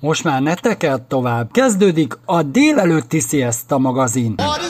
[0.00, 1.50] Most már ne tekert tovább.
[1.50, 4.34] Kezdődik a délelőtti Siesta magazin.
[4.36, 4.69] What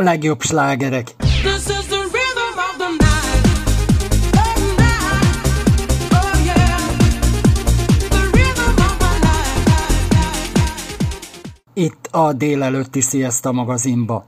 [0.00, 1.14] a legjobb slágerek.
[11.74, 14.26] Itt a délelőtti Siesta magazinba.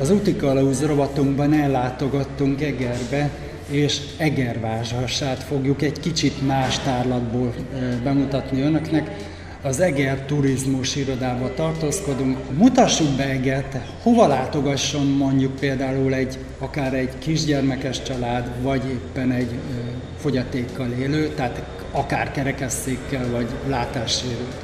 [0.00, 3.30] Az Utikalauz rovatunkban ellátogattunk Egerbe,
[3.70, 7.54] és Egervázsasát fogjuk egy kicsit más tárlatból
[8.02, 9.29] bemutatni önöknek
[9.62, 12.38] az Eger Turizmus Irodába tartózkodunk.
[12.56, 19.52] Mutassuk be Egert, hova látogasson mondjuk például egy, akár egy kisgyermekes család, vagy éppen egy
[19.52, 24.54] ö, fogyatékkal élő, tehát akár kerekesszékkel, vagy látássérült.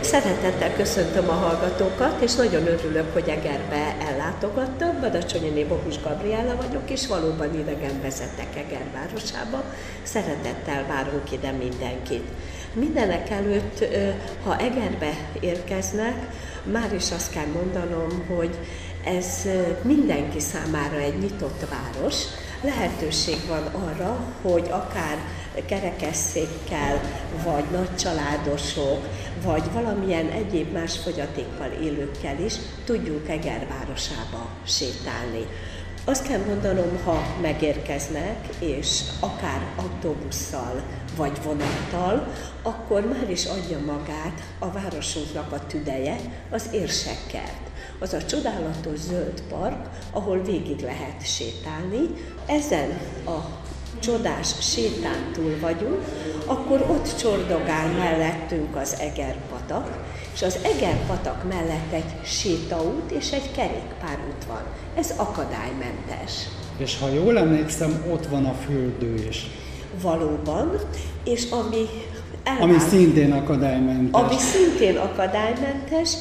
[0.00, 5.00] Szeretettel köszöntöm a hallgatókat, és nagyon örülök, hogy Egerbe ellátogattam.
[5.00, 9.64] Badacsonyi Bogus Gabriella vagyok, és valóban idegen vezetek Eger városába.
[10.02, 12.24] Szeretettel várunk ide mindenkit.
[12.74, 13.84] Mindenek előtt,
[14.44, 16.14] ha Egerbe érkeznek,
[16.72, 18.58] már is azt kell mondanom, hogy
[19.04, 19.48] ez
[19.82, 22.14] mindenki számára egy nyitott város.
[22.62, 25.18] Lehetőség van arra, hogy akár
[25.66, 27.00] kerekesszékkel,
[27.44, 29.08] vagy nagycsaládosok,
[29.44, 35.46] vagy valamilyen egyéb más fogyatékkal élőkkel is tudjunk Eger városába sétálni.
[36.06, 40.82] Azt kell mondanom, ha megérkeznek, és akár autóbusszal
[41.16, 42.32] vagy vonattal,
[42.62, 46.16] akkor már is adja magát a városunknak a tüdeje,
[46.50, 47.70] az érsekkert.
[47.98, 52.00] Az a csodálatos zöld park, ahol végig lehet sétálni.
[52.46, 53.38] Ezen a
[53.98, 56.04] csodás sétán túl vagyunk,
[56.46, 64.44] akkor ott csordogál mellettünk az Egerpatak, és az Egerpatak mellett egy sétaút és egy kerékpárút
[64.48, 64.62] van.
[64.94, 66.32] Ez akadálymentes.
[66.76, 69.50] És ha jól emlékszem, ott van a fürdő is.
[70.02, 70.78] Valóban,
[71.24, 71.86] és ami
[72.44, 74.22] elvált, ami szintén akadálymentes.
[74.22, 76.12] Ami szintén akadálymentes,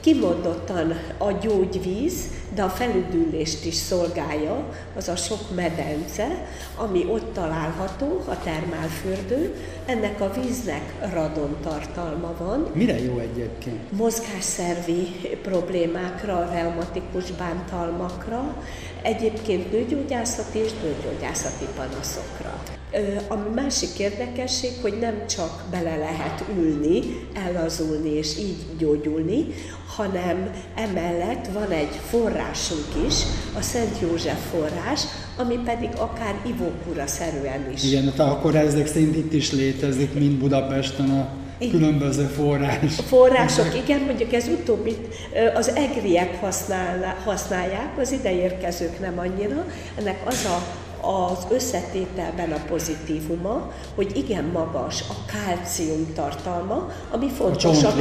[0.00, 6.46] kimondottan a gyógyvíz, de a felüdülést is szolgálja, az a sok medence,
[6.76, 9.54] ami ott található, a termálfürdő.
[9.86, 12.70] Ennek a víznek radon tartalma van.
[12.74, 13.92] Mire jó egyébként?
[13.92, 15.06] Mozgásszervi
[15.42, 18.62] problémákra, reumatikus bántalmakra,
[19.02, 22.62] egyébként nőgyógyászati és nőgyógyászati panaszokra.
[23.28, 27.00] A másik érdekesség, hogy nem csak bele lehet ülni,
[27.46, 29.46] ellazulni és így gyógyulni,
[29.96, 33.14] hanem emellett van egy forrásunk is,
[33.58, 35.00] a Szent József forrás,
[35.36, 37.84] ami pedig akár ivókura szerűen is.
[37.84, 41.28] Igen, tehát akkor ezek szerint itt is létezik, mint Budapesten a
[41.70, 42.98] különböző forrás.
[42.98, 44.96] A források, igen, mondjuk ez utóbbi
[45.54, 46.40] az egriek
[47.24, 49.66] használják, az ideérkezők nem annyira.
[49.98, 57.84] Ennek az a az összetételben a pozitívuma, hogy igen magas a kálcium tartalma, ami fontos
[57.84, 57.92] a, a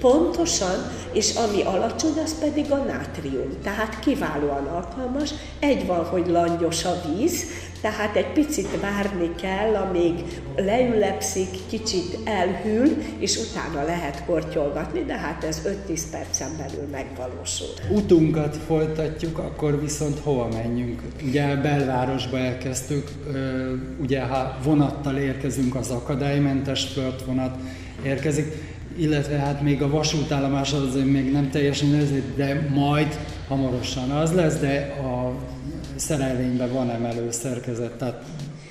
[0.00, 3.48] Pontosan, és ami alacsony, az pedig a nátrium.
[3.62, 5.30] Tehát kiválóan alkalmas.
[5.58, 7.44] Egy van, hogy langyos a víz,
[7.86, 10.14] tehát egy picit várni kell, amíg
[10.56, 12.88] leülepszik, kicsit elhűl,
[13.18, 17.68] és utána lehet kortyolgatni, de hát ez 5-10 percen belül megvalósul.
[17.90, 21.02] Utunkat folytatjuk, akkor viszont hova menjünk?
[21.26, 23.10] Ugye belvárosba elkezdtük,
[24.00, 26.88] ugye ha vonattal érkezünk, az akadálymentes
[27.26, 27.56] vonat
[28.04, 28.52] érkezik,
[28.98, 31.88] illetve hát még a vasútállomás az még nem teljesen
[32.36, 33.18] de majd
[33.48, 35.34] hamarosan az lesz, de a
[35.96, 38.22] szerelvényben van emelő szerkezet, tehát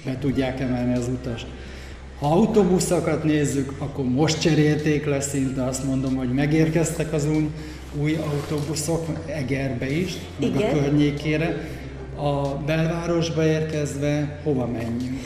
[0.06, 1.46] be tudják emelni az utas.
[2.20, 7.50] Ha autóbuszokat nézzük, akkor most cserélték le szinte, azt mondom, hogy megérkeztek az új,
[8.02, 10.70] új autóbuszok Egerbe is, meg Igen.
[10.70, 11.68] a környékére
[12.16, 15.20] a belvárosba érkezve hova menjünk?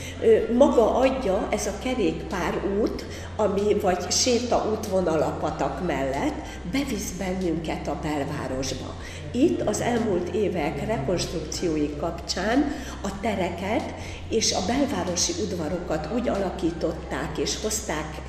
[0.56, 3.04] Maga adja ez a kerékpár út,
[3.36, 6.34] ami vagy séta útvonal a patak mellett,
[6.72, 8.94] bevisz bennünket a belvárosba.
[9.32, 12.72] Itt az elmúlt évek rekonstrukciói kapcsán
[13.02, 13.94] a tereket
[14.28, 18.20] és a belvárosi udvarokat úgy alakították és hozták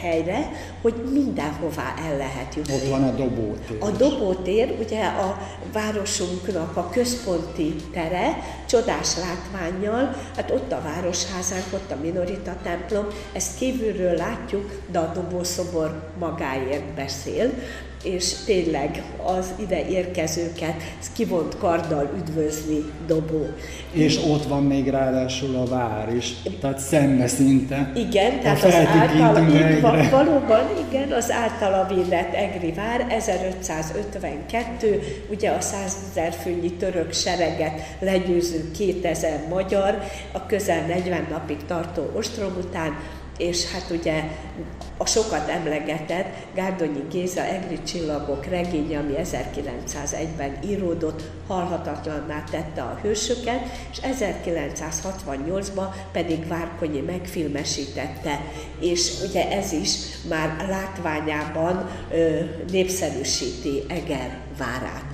[0.00, 0.50] helyre,
[0.82, 2.74] hogy mindenhová el lehet jutni.
[2.74, 3.76] Ott van a dobótér.
[3.80, 5.38] A dobótér, ugye a
[5.72, 8.38] városunknak a központi tere,
[8.68, 15.12] csodás látványjal, hát ott a városházánk, ott a Minorita templom, ezt kívülről látjuk, de a
[15.14, 17.52] dobószobor magáért beszél
[18.02, 20.74] és tényleg az ide érkezőket
[21.14, 23.46] kivont karddal üdvözli Dobó.
[23.92, 27.92] És ott van még ráadásul a vár is, tehát szembe szinte.
[27.94, 35.00] Igen, tehát az által, így van, valóban igen, az általa védett Egri vár 1552,
[35.30, 40.02] ugye a 100 ezer főnyi török sereget legyőző 2000 magyar,
[40.32, 42.96] a közel 40 napig tartó ostrom után
[43.38, 44.22] és hát ugye
[44.96, 53.60] a sokat emlegetett Gárdonyi Géza Egri csillagok regénye, ami 1901-ben íródott, halhatatlanná tette a hősöket,
[53.92, 58.40] és 1968-ban pedig Várkonyi megfilmesítette,
[58.80, 59.90] és ugye ez is
[60.28, 62.38] már látványában ö,
[62.70, 65.11] népszerűsíti Eger várát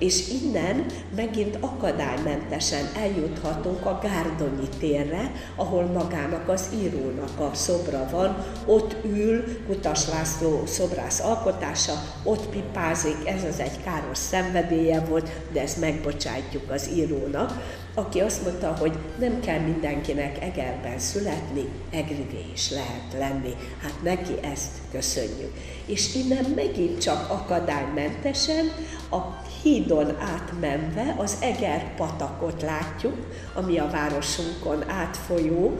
[0.00, 0.86] és innen
[1.16, 9.44] megint akadálymentesen eljuthatunk a Gárdonyi térre, ahol magának az írónak a szobra van, ott ül
[9.66, 11.92] Kutas László szobrász alkotása,
[12.22, 18.42] ott pipázik, ez az egy káros szenvedélye volt, de ezt megbocsátjuk az írónak, aki azt
[18.42, 23.54] mondta, hogy nem kell mindenkinek Egerben születni, Egrivé is lehet lenni.
[23.82, 25.52] Hát neki ezt köszönjük.
[25.86, 28.72] És innen megint csak akadálymentesen
[29.10, 29.18] a
[29.62, 33.16] hídon átmenve az Eger patakot látjuk,
[33.54, 35.76] ami a városunkon átfolyó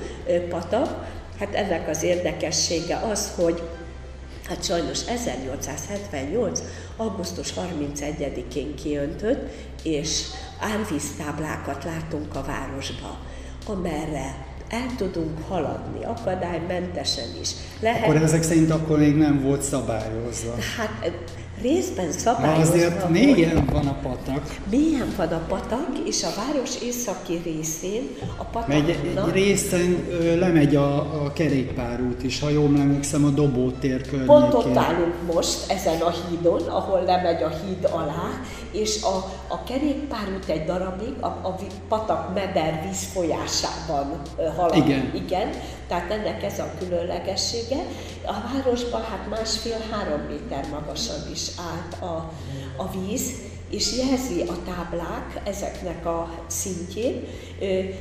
[0.49, 1.19] patak.
[1.39, 3.63] Hát ennek az érdekessége az, hogy
[4.51, 6.61] Hát sajnos 1878.
[6.97, 9.51] augusztus 31-én kiöntött,
[9.83, 10.23] és
[10.61, 13.19] árvíztáblákat látunk a városba,
[13.67, 17.51] amerre el tudunk haladni, akadálymentesen is.
[17.81, 18.03] Lehet...
[18.03, 20.55] Akkor ezek szerint akkor még nem volt szabályozva.
[20.77, 21.13] Hát
[21.63, 24.57] részben szabályozva azért mélyen van a patak.
[24.71, 28.87] Mélyen van a patak, és a város északi részén a pataknak...
[28.87, 34.27] Megy, egy részen ö, lemegy a, a kerékpárút is, ha jól emlékszem, a Dobótér környékén.
[34.27, 38.29] Pont ott állunk most, ezen a hídon, ahol lemegy a híd alá,
[38.73, 39.15] és a,
[39.49, 41.57] a kerékpárút egy darabig a, a
[41.89, 44.21] patak meder vízfolyásában
[44.57, 44.77] halad.
[44.77, 45.13] Igen.
[45.15, 45.49] Igen.
[45.91, 47.77] Tehát ennek ez a különlegessége.
[48.25, 52.33] A városban hát másfél-három méter magasan is állt a,
[52.77, 53.33] a víz,
[53.71, 57.25] és jelzi a táblák ezeknek a szintjén,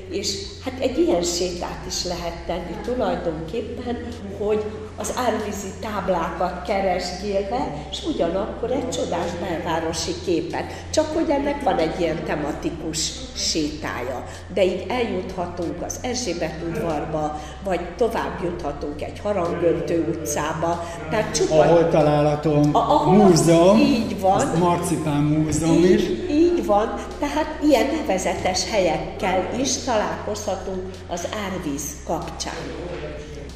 [0.10, 4.08] és hát egy ilyen sétát is lehet tenni tulajdonképpen,
[4.38, 4.64] hogy
[5.00, 10.74] az árvízi táblákat keresgélve, és ugyanakkor egy csodás belvárosi képet.
[10.90, 14.24] Csak hogy ennek van egy ilyen tematikus sétája.
[14.54, 20.84] De így eljuthatunk az Erzsébet udvarba, vagy tovább juthatunk egy harangöntő utcába.
[21.10, 21.60] Tehát csupa...
[21.60, 24.48] Ahol található a, múzeum, így van.
[24.58, 26.04] Marcipán múzeum így, is.
[26.30, 32.54] Így van, tehát ilyen nevezetes helyekkel is találkozhatunk az árvíz kapcsán.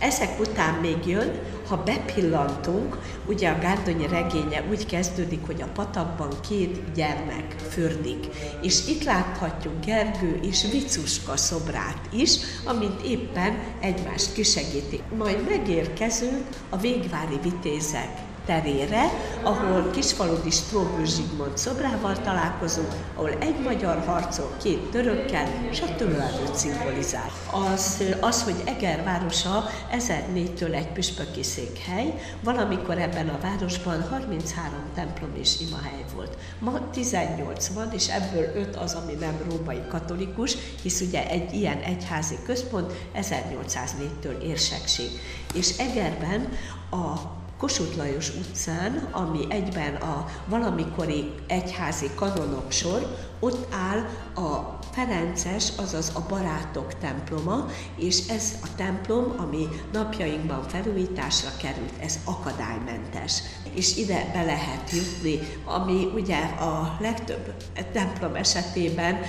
[0.04, 6.30] Ezek után még jön, ha bepillantunk, ugye a Gárdonyi regénye úgy kezdődik, hogy a patakban
[6.50, 8.28] két gyermek fürdik,
[8.62, 15.02] és itt láthatjuk Gergő és Vicuska szobrát is, amint éppen egymást kisegítik.
[15.18, 19.04] Majd megérkezünk a végvári vitézek terére,
[19.44, 26.56] ahol Kisfaludi Stróbő Zsigmond szobrával találkozunk, ahol egy magyar harcol két törökkel, és a tőlelőt
[26.56, 27.32] szimbolizál.
[27.52, 35.32] Az, az, hogy Eger városa 1004-től egy püspöki székhely, valamikor ebben a városban 33 templom
[35.36, 36.38] és imahely volt.
[36.60, 41.80] Ma 18 van, és ebből 5 az, ami nem római katolikus, hisz ugye egy ilyen
[41.80, 45.10] egyházi központ 1804-től érsekség.
[45.54, 46.50] És Egerben
[46.92, 54.00] a Kossuth Lajos utcán, ami egyben a valamikori egyházi kanonok sor, ott áll
[54.46, 57.66] a Ferences, azaz a barátok temploma,
[57.98, 63.42] és ez a templom, ami napjainkban felújításra került, ez akadálymentes.
[63.74, 67.54] És ide be lehet jutni, ami ugye a legtöbb
[67.92, 69.20] templom esetében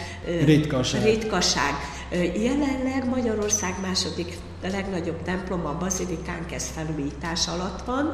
[0.45, 1.03] ritkaság.
[1.03, 1.73] ritkaság.
[2.37, 8.13] Jelenleg Magyarország második a legnagyobb templom, a bazilikánk, ez felújítás alatt van.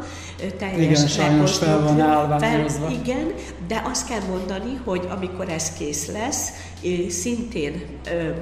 [0.58, 2.86] Teljes igen, sajnos fel van állványozva.
[2.86, 3.32] Fel, igen,
[3.66, 6.48] de azt kell mondani, hogy amikor ez kész lesz,
[7.08, 7.86] szintén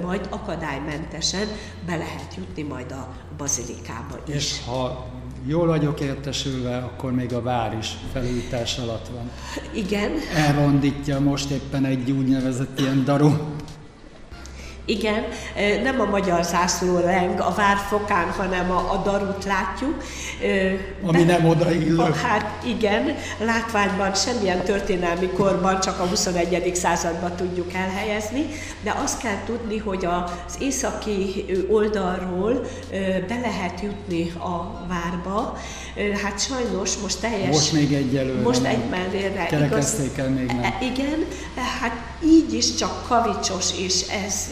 [0.03, 1.47] majd akadálymentesen
[1.85, 4.35] be lehet jutni majd a bazilikába is.
[4.35, 5.07] És ha
[5.45, 9.31] jól vagyok értesülve, akkor még a vár is felújítás alatt van.
[9.73, 10.11] Igen.
[10.35, 13.31] Elrondítja most éppen egy úgynevezett ilyen daru
[14.89, 15.25] Igen,
[15.83, 20.03] nem a magyar zászló leng a várfokán, hanem a, a darut látjuk.
[21.05, 21.97] Ami nem odaillő.
[21.97, 26.75] Hát igen, látványban semmilyen történelmi korban csak a 21.
[26.75, 28.45] században tudjuk elhelyezni,
[28.83, 32.61] de azt kell tudni, hogy az északi oldalról
[33.27, 35.57] be lehet jutni a várba.
[36.23, 37.55] Hát sajnos most teljes...
[37.55, 39.45] Most még egyelőre Most egy mellére.
[39.45, 40.63] Kerekezték még nem.
[40.63, 41.25] E, igen,
[41.79, 41.93] hát
[42.23, 44.49] így is csak kavicsos, és ez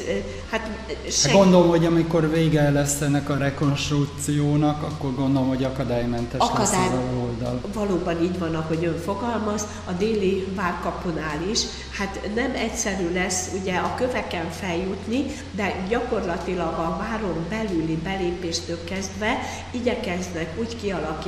[0.49, 1.31] hát, hát seg...
[1.31, 6.65] Gondolom, hogy amikor vége lesz ennek a rekonstrukciónak, akkor gondolom, hogy akadálymentes Akadály...
[6.65, 7.61] lesz az oldal.
[7.73, 11.59] Valóban így van, ahogy ön fogalmaz, a déli várkapunál is.
[11.97, 15.25] Hát nem egyszerű lesz ugye a köveken feljutni,
[15.55, 19.39] de gyakorlatilag a váron belüli belépéstől kezdve
[19.71, 21.26] igyekeznek úgy kialakítani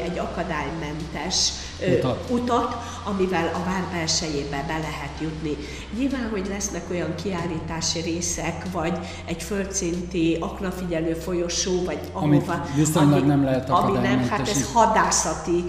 [0.00, 1.52] egy akadálymentes
[1.86, 5.56] utat, utat amivel a vár belsejébe be lehet jutni.
[5.98, 12.66] Nyilván, hogy lesznek olyan kiállítási részek, vagy egy földszinti aknafigyelő folyosó, vagy ahova...
[12.74, 15.64] viszonylag ami, nem lehet Ami nem, hát ez hadászati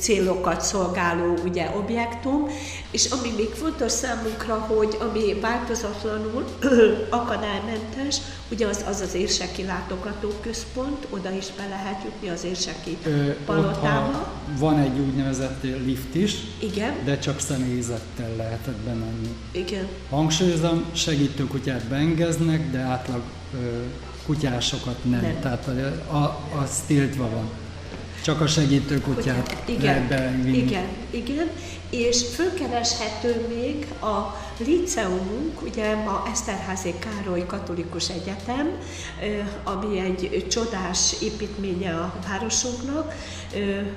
[0.00, 2.46] célokat szolgáló ugye, objektum,
[2.90, 6.44] és ami még fontos számunkra, hogy ami változatlanul
[7.20, 8.16] akadálymentes,
[8.50, 12.98] ugye az az, az érseki látogatóközpont, oda is be lehet jutni az érseki
[13.44, 14.32] palotába.
[14.58, 16.94] Van egy úgynevezett lift is, Igen.
[17.04, 19.28] de csak személyzettel lehetett bemenni.
[19.50, 19.86] Igen.
[20.10, 23.22] Hangsúlyozom, segítőkutyát beengednek, de átlag
[23.54, 23.82] ö,
[24.26, 25.20] kutyásokat nem.
[25.20, 25.40] nem.
[25.40, 27.50] Tehát a, a, az tiltva van.
[28.22, 30.56] Csak a segítőkutyát igen, lehet bevinni.
[30.56, 31.48] Igen, igen,
[31.90, 38.78] és fölkereshető még a liceumunk, ugye ma Eszterházi Károly Katolikus Egyetem,
[39.64, 43.14] ami egy csodás építménye a városunknak.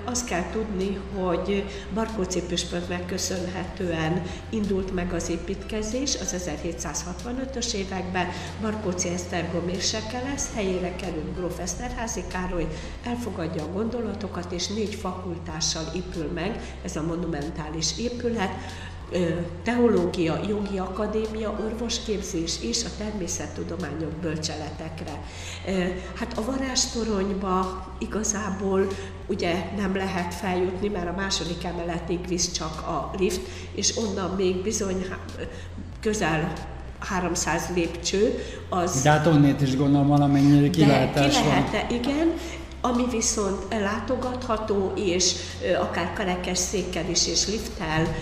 [0.05, 8.27] Azt kell tudni, hogy Barkóci püspöknek köszönhetően indult meg az építkezés az 1765-ös években.
[8.61, 12.67] Barkóci Esztergom érseke lesz, helyére kerül Gróf Eszterházi Károly,
[13.03, 18.51] elfogadja a gondolatokat, és négy fakultással épül meg ez a monumentális épület
[19.63, 25.21] teológia, jogi akadémia, orvosképzés és a természettudományok bölcseletekre.
[26.15, 28.87] Hát a varástoronyba igazából
[29.27, 33.41] ugye nem lehet feljutni, mert a második emeletig visz csak a lift,
[33.75, 35.05] és onnan még bizony
[36.01, 36.53] közel
[36.99, 39.01] 300 lépcső, az...
[39.01, 42.33] De hát onnét is gondolom valamennyire kilátás ki lehet, igen,
[42.81, 45.35] ami viszont látogatható, és
[45.81, 48.15] akár kerekesszékkel is és lifttel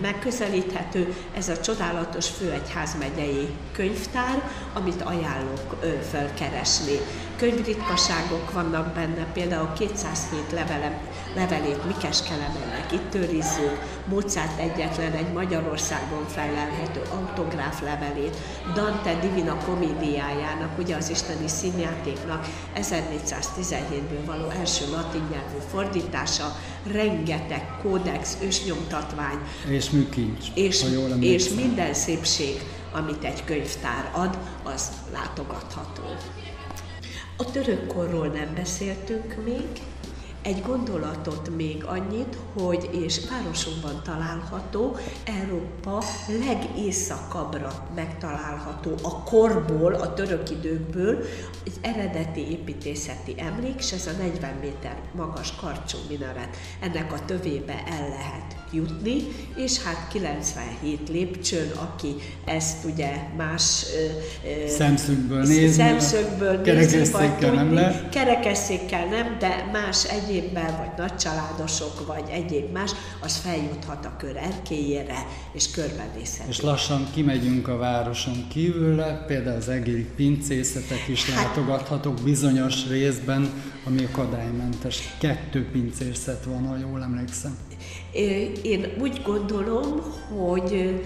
[0.00, 5.76] megközelíthető, ez a csodálatos főegyházmegyei könyvtár, amit ajánlok
[6.10, 6.98] felkeresni.
[7.36, 10.94] Könyvritkaságok vannak benne, például 207 levelem,
[11.34, 18.36] levelét Mikes Kelemennek itt őrizzük, Mozart egyetlen egy Magyarországon felelhető autográf levelét,
[18.74, 22.46] Dante Divina komédiájának, ugye az isteni színjátéknak
[22.76, 26.56] 1417-ből való első latin nyelvű fordítása,
[26.92, 29.38] rengeteg kódex, ősnyomtatvány.
[29.68, 30.84] És műkincs, és,
[31.20, 32.62] és minden szépség,
[32.92, 36.02] amit egy könyvtár ad, az látogatható.
[37.36, 39.68] A török korról nem beszéltünk még,
[40.42, 46.02] egy gondolatot még annyit, hogy és városunkban található, Európa
[46.46, 51.24] legészakabbra megtalálható a korból, a török időkből
[51.64, 56.56] egy eredeti építészeti emlék, és ez a 40 méter magas karcsú minaret.
[56.80, 59.22] Ennek a tövébe el lehet jutni,
[59.56, 62.14] és hát 97 lépcsőn, aki
[62.44, 63.84] ezt ugye más
[64.66, 68.08] szemszögből nézni, szemszögből tudni, nem le.
[68.10, 75.26] kerekesszékkel nem, de más egyébben, vagy nagycsaládosok, vagy egyéb más, az feljuthat a kör erkélyére,
[75.52, 76.48] és körbenézhet.
[76.48, 83.50] És lassan kimegyünk a városon kívülre, például az egéri pincészetek is hát, látogathatók bizonyos részben,
[83.84, 85.16] ami akadálymentes.
[85.18, 87.56] Kettő pincészet van, ha jól emlékszem.
[88.62, 90.02] Én úgy gondolom,
[90.38, 91.00] hogy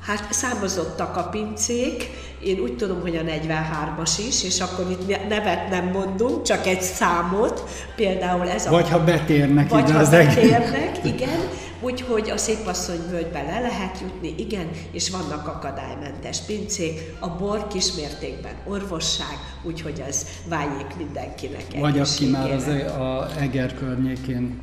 [0.00, 2.10] hát számozottak a pincék,
[2.44, 6.80] én úgy tudom, hogy a 43-as is, és akkor itt nevet nem mondunk, csak egy
[6.80, 7.64] számot,
[7.96, 8.70] például ez a...
[8.70, 11.38] Vagy ha betérnek Vagy ha betérnek, igen,
[11.84, 18.54] úgyhogy a Szépasszony völgybe le lehet jutni, igen, és vannak akadálymentes pincék, a bor kismértékben
[18.66, 24.60] orvosság, úgyhogy az váljék mindenkinek Vagy aki már az e- a Eger környékén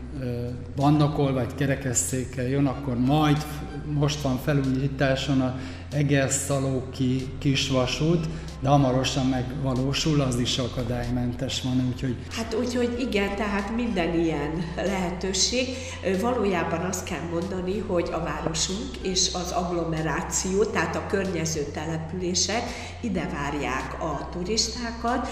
[0.75, 3.45] vannak, vagy kerekesszékkel jön, akkor majd
[3.85, 5.59] most van felújításon a
[5.91, 8.25] Egerszalóki kisvasút,
[8.61, 12.15] de hamarosan megvalósul, az is akadálymentes van, úgyhogy...
[12.31, 15.67] Hát úgyhogy igen, tehát minden ilyen lehetőség.
[16.21, 22.63] Valójában azt kell mondani, hogy a városunk és az agglomeráció, tehát a környező települések
[23.01, 25.27] ide várják a turistákat,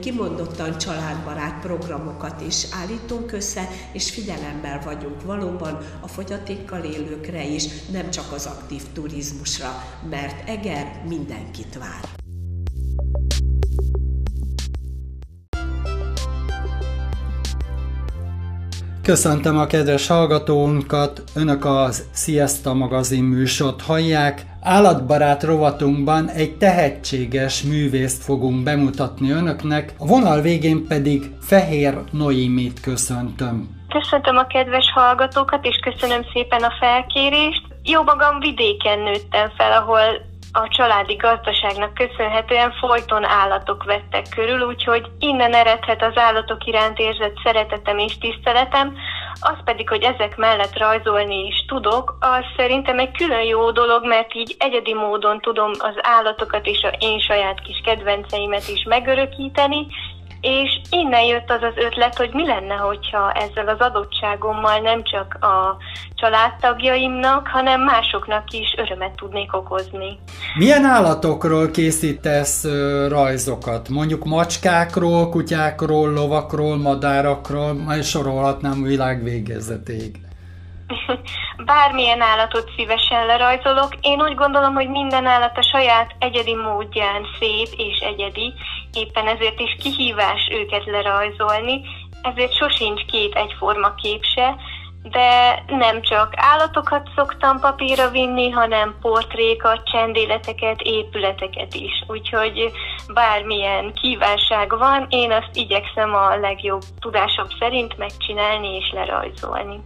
[0.00, 8.10] kimondottan családbarát programokat is állítunk össze, és figyelemmel vagyunk valóban a fogyatékkal élőkre is, nem
[8.10, 12.28] csak az aktív turizmusra, mert Eger mindenkit vár.
[19.02, 24.46] Köszöntöm a kedves hallgatónkat, Önök az Sziaszta magazin műsort hallják.
[24.62, 33.68] Állatbarát rovatunkban egy tehetséges művészt fogunk bemutatni Önöknek, a vonal végén pedig Fehér Noémit köszöntöm.
[33.88, 37.62] Köszöntöm a kedves hallgatókat, és köszönöm szépen a felkérést.
[37.82, 45.10] Jó magam vidéken nőttem fel, ahol a családi gazdaságnak köszönhetően folyton állatok vettek körül, úgyhogy
[45.18, 48.96] innen eredhet az állatok iránt érzett szeretetem és tiszteletem,
[49.40, 54.34] az pedig, hogy ezek mellett rajzolni is tudok, az szerintem egy külön jó dolog, mert
[54.34, 59.86] így egyedi módon tudom az állatokat és a én saját kis kedvenceimet is megörökíteni,
[60.40, 65.34] és innen jött az az ötlet, hogy mi lenne, hogyha ezzel az adottságommal nem csak
[65.40, 65.76] a
[66.14, 70.18] családtagjaimnak, hanem másoknak is örömet tudnék okozni.
[70.58, 72.64] Milyen állatokról készítesz
[73.08, 73.88] rajzokat?
[73.88, 80.18] Mondjuk macskákról, kutyákról, lovakról, madárakról, majd sorolhatnám világ végezetéig.
[81.64, 83.96] Bármilyen állatot szívesen lerajzolok.
[84.00, 88.54] Én úgy gondolom, hogy minden állat a saját egyedi módján szép és egyedi,
[88.92, 91.80] éppen ezért is kihívás őket lerajzolni,
[92.22, 94.56] ezért sosincs két egyforma kép se,
[95.02, 102.04] de nem csak állatokat szoktam papírra vinni, hanem portrékat, csendéleteket, épületeket is.
[102.06, 102.72] Úgyhogy
[103.14, 109.80] bármilyen kívánság van, én azt igyekszem a legjobb tudásom szerint megcsinálni és lerajzolni.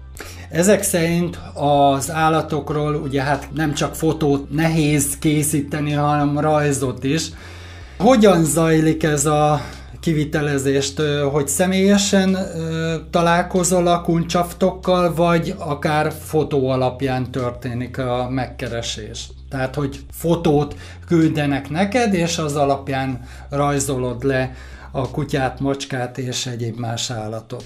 [0.50, 7.22] Ezek szerint az állatokról ugye hát nem csak fotót nehéz készíteni, hanem rajzot is.
[7.98, 9.60] Hogyan zajlik ez a
[10.00, 11.00] kivitelezést,
[11.32, 12.36] hogy személyesen
[13.10, 19.28] találkozol a kuncsaftokkal, vagy akár fotó alapján történik a megkeresés?
[19.48, 20.76] Tehát, hogy fotót
[21.06, 24.54] küldenek neked, és az alapján rajzolod le
[24.92, 27.64] a kutyát, macskát és egyéb más állatot.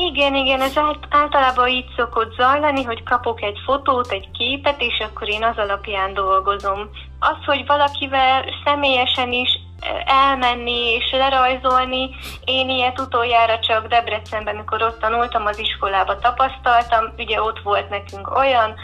[0.00, 0.72] Igen, igen, ez
[1.08, 6.14] általában így szokott zajlani, hogy kapok egy fotót, egy képet, és akkor én az alapján
[6.14, 6.90] dolgozom.
[7.20, 9.58] Az, hogy valakivel személyesen is
[10.04, 12.10] elmenni és lerajzolni.
[12.44, 17.04] Én ilyet utoljára csak Debrecenben, amikor ott tanultam az iskolába tapasztaltam.
[17.16, 18.74] Ugye ott volt nekünk olyan,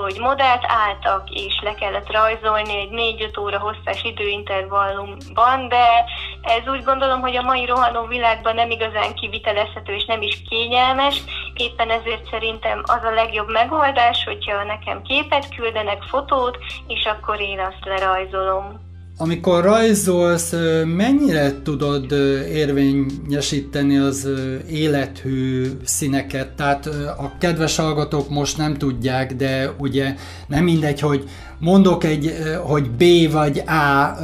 [0.00, 6.04] hogy modellt álltak, és le kellett rajzolni egy 4-5 óra hosszás időintervallumban, de
[6.42, 11.22] ez úgy gondolom, hogy a mai rohanó világban nem igazán kivitelezhető és nem is kényelmes,
[11.54, 17.60] éppen ezért szerintem az a legjobb megoldás, hogyha nekem képet küldenek, fotót, és akkor én
[17.60, 18.91] azt lerajzolom.
[19.16, 20.52] Amikor rajzolsz,
[20.96, 22.12] mennyire tudod
[22.52, 24.28] érvényesíteni az
[24.70, 26.48] élethű színeket?
[26.48, 26.86] Tehát
[27.18, 30.14] a kedves hallgatók most nem tudják, de ugye
[30.46, 31.24] nem mindegy, hogy
[31.58, 34.18] mondok egy, hogy B vagy A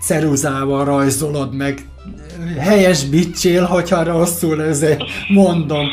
[0.00, 1.78] ceruzával rajzolod meg,
[2.58, 5.86] helyes bicsél, hogyha rosszul ezért mondom.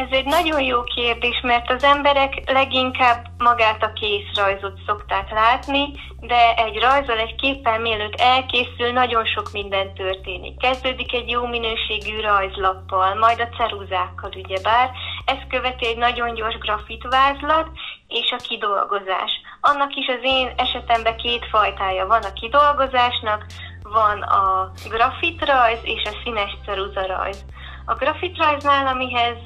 [0.00, 6.54] Ez egy nagyon jó kérdés, mert az emberek leginkább magát a készrajzot szokták látni, de
[6.54, 10.58] egy rajzol egy képpel mielőtt elkészül, nagyon sok minden történik.
[10.58, 14.90] Kezdődik egy jó minőségű rajzlappal, majd a ceruzákkal ugyebár.
[15.24, 17.68] Ez követi egy nagyon gyors grafitvázlat
[18.08, 19.32] és a kidolgozás.
[19.60, 23.46] Annak is az én esetemben két fajtája van a kidolgozásnak,
[23.82, 27.44] van a grafitrajz és a színes ceruzarajz.
[27.90, 29.36] A grafitrajznál, amihez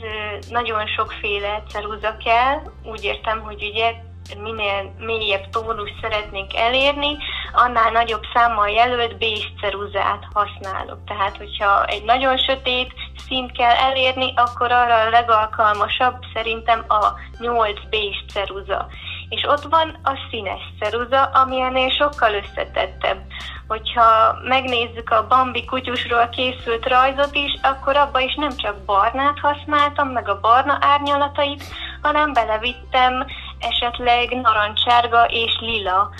[0.50, 3.94] nagyon sokféle ceruza kell, úgy értem, hogy ugye
[4.42, 7.16] minél mélyebb tónus szeretnénk elérni,
[7.52, 10.98] annál nagyobb számmal jelölt bés ceruzát használok.
[11.07, 12.92] Tehát, hogyha egy nagyon sötét
[13.28, 17.04] szint kell elérni, akkor arra a legalkalmasabb szerintem a
[17.38, 18.87] 8 bés ceruza.
[19.35, 23.20] És ott van a színes ceruza, ami ennél sokkal összetettebb.
[23.66, 30.09] Hogyha megnézzük a Bambi kutyusról készült rajzot is, akkor abba is nem csak barnát használtam,
[30.09, 31.64] meg a barna árnyalatait,
[32.03, 33.27] hanem belevittem
[33.59, 36.11] esetleg narancsárga és lila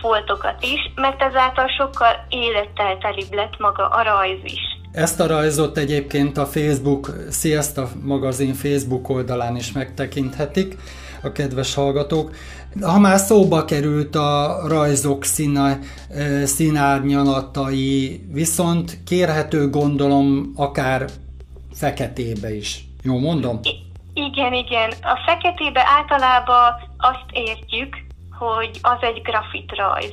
[0.00, 4.60] foltokat is, mert ezáltal sokkal élettel telibb lett maga a rajz is.
[4.92, 10.76] Ezt a rajzot egyébként a Facebook, Sziasztok magazin Facebook oldalán is megtekinthetik
[11.24, 12.34] a kedves hallgatók.
[12.80, 15.78] Ha már szóba került a rajzok színe,
[16.44, 21.04] színárnyalatai, viszont kérhető gondolom akár
[21.72, 22.84] feketébe is.
[23.02, 23.60] Jó mondom?
[24.14, 24.90] Igen, igen.
[24.90, 27.96] A feketébe általában azt értjük,
[28.38, 30.12] hogy az egy grafit rajz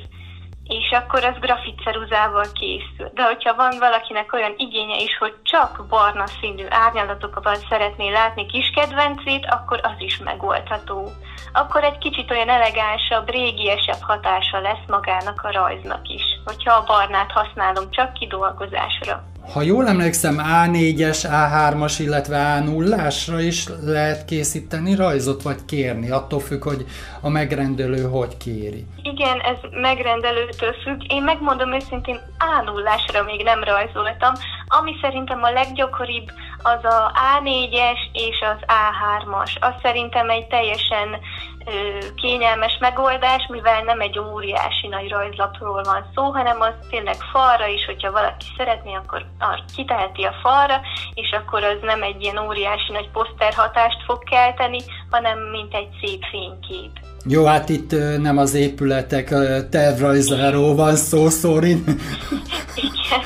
[0.63, 3.09] és akkor az grafitceruzával készül.
[3.13, 8.71] De hogyha van valakinek olyan igénye is, hogy csak barna színű árnyalatokban szeretné látni kis
[8.75, 11.09] kedvencét, akkor az is megoldható.
[11.53, 17.31] Akkor egy kicsit olyan elegánsabb, régiesebb hatása lesz magának a rajznak is, hogyha a barnát
[17.31, 19.30] használom csak kidolgozásra.
[19.53, 26.63] Ha jól emlékszem, A4-es, A3-as, illetve A0-ásra is lehet készíteni rajzot, vagy kérni, attól függ,
[26.63, 26.85] hogy
[27.21, 28.85] a megrendelő hogy kéri.
[29.03, 31.01] Igen, ez megrendelőtől függ.
[31.07, 34.33] Én megmondom őszintén, A0-ásra még nem rajzoltam.
[34.67, 36.31] Ami szerintem a leggyakoribb,
[36.63, 39.59] az a A4-es és az A3-as.
[39.59, 41.07] Az szerintem egy teljesen
[42.15, 47.85] kényelmes megoldás, mivel nem egy óriási nagy rajzlapról van szó, hanem az tényleg falra is,
[47.85, 49.25] hogyha valaki szeretné, akkor
[49.75, 50.81] kiteheti a falra,
[51.13, 55.89] és akkor az nem egy ilyen óriási nagy poszter hatást fog kelteni, hanem mint egy
[56.01, 56.91] szép fénykép.
[57.25, 59.29] Jó, hát itt nem az épületek
[59.69, 61.83] tervrajzáról van szó, Szórin.
[62.75, 63.21] Igen.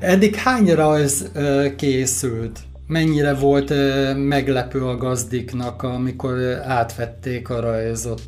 [0.00, 1.32] Eddig hány rajz
[1.76, 2.58] készült?
[2.92, 3.72] Mennyire volt
[4.14, 6.34] meglepő a gazdiknak, amikor
[6.66, 8.20] átvették a rajzot?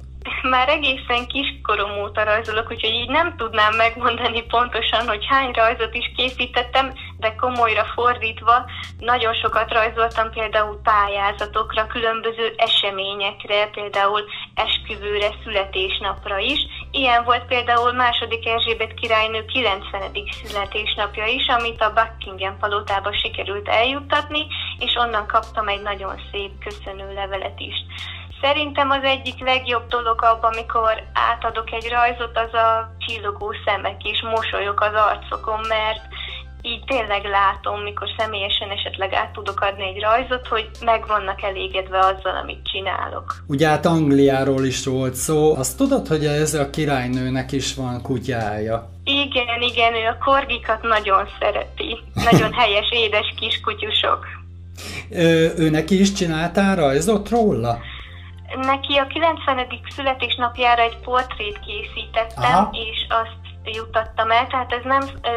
[0.51, 6.13] Már egészen kiskorom óta rajzolok, úgyhogy így nem tudnám megmondani pontosan, hogy hány rajzot is
[6.17, 8.65] készítettem, de komolyra fordítva
[8.99, 14.25] nagyon sokat rajzoltam például pályázatokra, különböző eseményekre, például
[14.55, 16.59] esküvőre, születésnapra is.
[16.91, 20.13] Ilyen volt például második Erzsébet királynő 90.
[20.45, 24.47] születésnapja is, amit a Buckingham palotába sikerült eljuttatni,
[24.79, 27.75] és onnan kaptam egy nagyon szép köszönő levelet is.
[28.45, 34.23] Szerintem az egyik legjobb dolog abban, amikor átadok egy rajzot, az a csillogó szemek és
[34.23, 36.14] mosolyok az arcokon, mert
[36.67, 41.99] így tényleg látom, mikor személyesen esetleg át tudok adni egy rajzot, hogy meg vannak elégedve
[41.99, 43.35] azzal, amit csinálok.
[43.47, 48.91] Ugye hát Angliáról is volt szó, azt tudod, hogy ez a királynőnek is van kutyája?
[49.05, 51.99] Igen, igen, ő a korgikat nagyon szereti.
[52.15, 54.27] Nagyon helyes, édes kiskutyusok.
[55.11, 57.79] Ő, ő neki is csináltál rajzot róla?
[58.61, 59.67] Neki a 90.
[59.97, 62.71] születésnapjára egy portrét készítettem, Aha.
[62.73, 65.35] és azt juttattam el, tehát ez nem ö,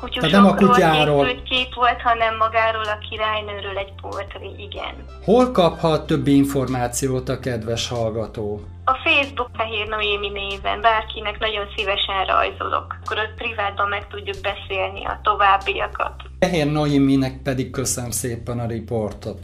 [0.00, 1.24] kutyusokról nem a kutyáról.
[1.24, 4.94] készült kép volt, hanem magáról a királynőről egy portré, igen.
[5.24, 8.60] Hol kaphat többi információt a kedves hallgató?
[8.84, 15.04] A Facebook Fehér Noémi néven, bárkinek nagyon szívesen rajzolok, akkor ott privátban meg tudjuk beszélni
[15.04, 16.22] a továbbiakat.
[16.38, 19.38] Fehér Noéminek pedig köszönöm szépen a riportot.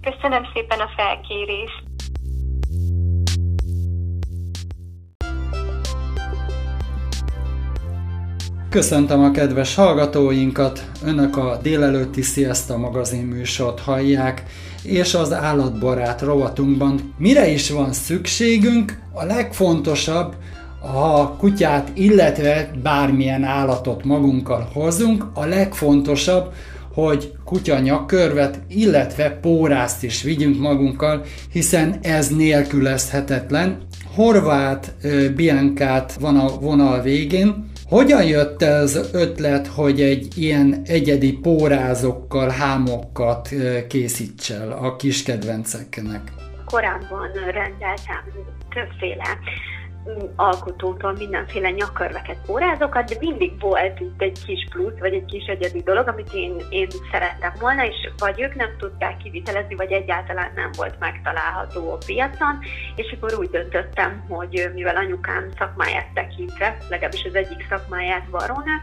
[0.00, 1.82] Köszönöm szépen a felkérést.
[8.74, 14.42] Köszöntöm a kedves hallgatóinkat, Önök a délelőtti Sziaszta magazin műsort hallják,
[14.82, 20.34] és az állatbarát rovatunkban mire is van szükségünk, a legfontosabb,
[20.80, 26.52] ha kutyát, illetve bármilyen állatot magunkkal hozunk, a legfontosabb,
[26.94, 33.78] hogy kutya nyakkörvet, illetve pórázt is vigyünk magunkkal, hiszen ez nélkülözhetetlen.
[34.14, 34.94] Horvát
[35.36, 43.48] Biancát van a vonal végén, hogyan jött az ötlet, hogy egy ilyen egyedi pórázokkal, hámokat
[43.88, 46.32] készíts el a kis kedvenceknek?
[46.64, 48.22] Korábban rendeltem
[48.74, 49.38] többféle
[50.36, 55.82] alkotótól mindenféle nyakörveket, pórázokat, de mindig volt itt egy kis plusz, vagy egy kis egyedi
[55.82, 60.70] dolog, amit én, én szerettem volna, és vagy ők nem tudták kivitelezni, vagy egyáltalán nem
[60.76, 62.58] volt megtalálható a piacon,
[62.96, 68.82] és akkor úgy döntöttem, hogy mivel anyukám szakmáját tekintve, legalábbis az egyik szakmáját barónak,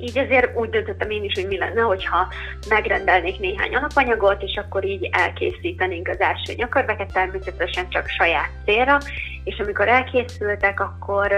[0.00, 2.28] így ezért úgy döntöttem én is, hogy mi lenne, hogyha
[2.68, 8.98] megrendelnék néhány alapanyagot, és akkor így elkészítenénk az első nyakörveket, természetesen csak saját célra,
[9.44, 11.32] és amikor elkészültek, akkor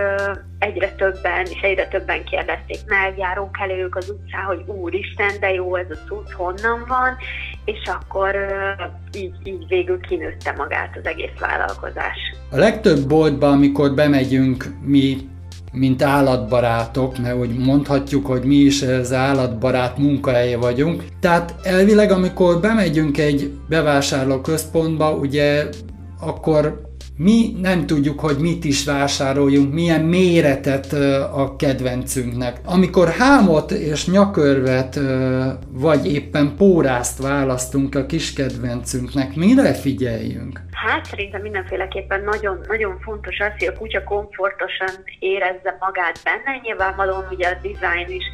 [0.59, 5.77] egyre többen, és egyre többen kérdezték meg, járók elők az utcán, hogy úristen, de jó
[5.77, 7.17] ez a cucc, honnan van,
[7.65, 8.37] és akkor
[9.15, 12.19] így, így végül kinőtte magát az egész vállalkozás.
[12.51, 15.17] A legtöbb boltban, amikor bemegyünk mi
[15.77, 21.05] mint állatbarátok, mert úgy mondhatjuk, hogy mi is ez állatbarát munkahelye vagyunk.
[21.21, 25.69] Tehát elvileg, amikor bemegyünk egy bevásárló központba, ugye
[26.21, 26.81] akkor
[27.17, 30.93] mi nem tudjuk, hogy mit is vásároljunk, milyen méretet
[31.33, 32.61] a kedvencünknek.
[32.65, 35.01] Amikor hámot és nyakörvet,
[35.71, 40.61] vagy éppen pórázt választunk a kis kedvencünknek, mire figyeljünk?
[40.73, 46.61] Hát szerintem mindenféleképpen nagyon, nagyon fontos az, hogy a kutya komfortosan érezze magát benne.
[46.63, 48.25] Nyilvánvalóan ugye a design is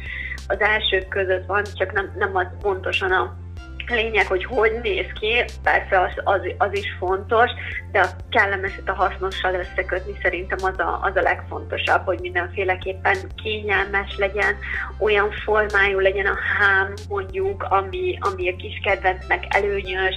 [0.47, 3.42] az elsők között van, csak nem, nem az pontosan a
[3.89, 7.51] lényeg, hogy hogy néz ki, persze az, az, az is fontos,
[7.91, 14.17] de a kellemeset a hasznossal összekötni szerintem az a, az a legfontosabb, hogy mindenféleképpen kényelmes
[14.17, 14.55] legyen,
[14.99, 20.15] olyan formájú legyen a hám mondjuk, ami, ami a kis kedvencnek előnyös,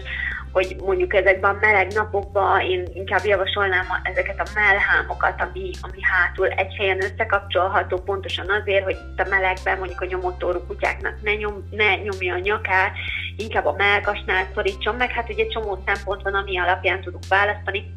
[0.57, 6.49] hogy mondjuk ezekben a meleg napokban én inkább javasolnám ezeket a melhámokat, ami, ami hátul
[6.49, 11.69] egy helyen összekapcsolható, pontosan azért, hogy itt a melegben mondjuk a nyomotórú kutyáknak ne, nyom,
[11.71, 12.93] ne nyomja a nyakát,
[13.37, 17.93] inkább a melkasnál szorítson meg, hát ugye csomó szempont van, ami alapján tudunk választani,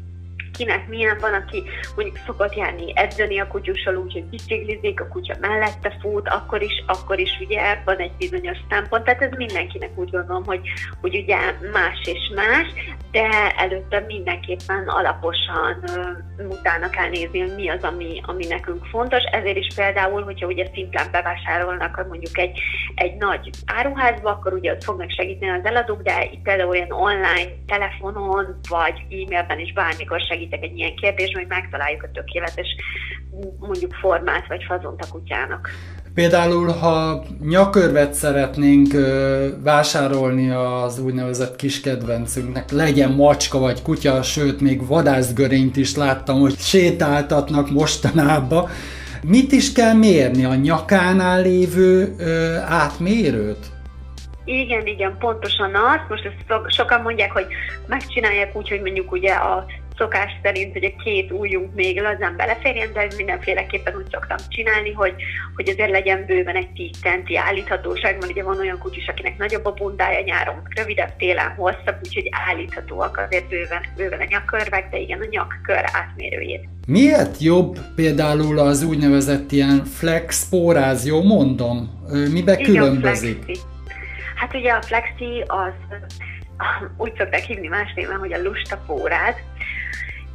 [0.60, 1.62] kinek milyen van, aki
[1.96, 6.84] mondjuk szokott járni edzeni a kutyussal úgy, hogy biciklizik, a kutya mellette fut, akkor is,
[6.86, 10.60] akkor is ugye van egy bizonyos szempont, tehát ez mindenkinek úgy gondolom, hogy,
[11.00, 11.36] hogy ugye
[11.72, 12.66] más és más,
[13.10, 15.84] de előtte mindenképpen alaposan
[16.48, 20.66] utána kell nézni, hogy mi az, ami, ami nekünk fontos, ezért is például, hogyha ugye
[20.74, 22.60] szimplán bevásárolnak mondjuk egy,
[22.94, 27.50] egy nagy áruházba, akkor ugye ott fognak segíteni az eladók, de itt például olyan online,
[27.66, 32.76] telefonon, vagy e-mailben is bármikor segít segítek egy ilyen kérdésben, hogy megtaláljuk a tökéletes
[33.58, 35.70] mondjuk formát vagy fazont a kutyának.
[36.14, 44.60] Például, ha nyakörvet szeretnénk ö, vásárolni az úgynevezett kis kedvencünknek, legyen macska vagy kutya, sőt,
[44.60, 48.68] még vadászgörényt is láttam, hogy sétáltatnak mostanában.
[49.22, 50.44] Mit is kell mérni?
[50.44, 53.66] A nyakánál lévő ö, átmérőt?
[54.44, 56.00] Igen, igen, pontosan az.
[56.08, 57.46] Most ezt sokan mondják, hogy
[57.86, 59.66] megcsinálják úgy, hogy mondjuk ugye a
[60.00, 65.14] szokás szerint, hogy a két ujjunk még lazán beleférjen, de mindenféleképpen úgy szoktam csinálni, hogy,
[65.54, 69.66] hogy azért legyen bőven egy 10 centi állíthatóság, mert ugye van olyan kutyus, akinek nagyobb
[69.66, 75.20] a bundája nyáron, rövidebb télen hosszabb, úgyhogy állíthatóak azért bőven, bőven a nyakkörvek, de igen,
[75.20, 76.68] a nyakkör átmérőjét.
[76.86, 82.04] Miért jobb például az úgynevezett ilyen flex póráz, jó mondom?
[82.32, 83.42] Mibe igen, különbözik?
[83.42, 83.62] Flexi.
[84.34, 85.98] Hát ugye a flexi az
[86.96, 89.34] úgy szokták hívni más néven, hogy a lusta póráz,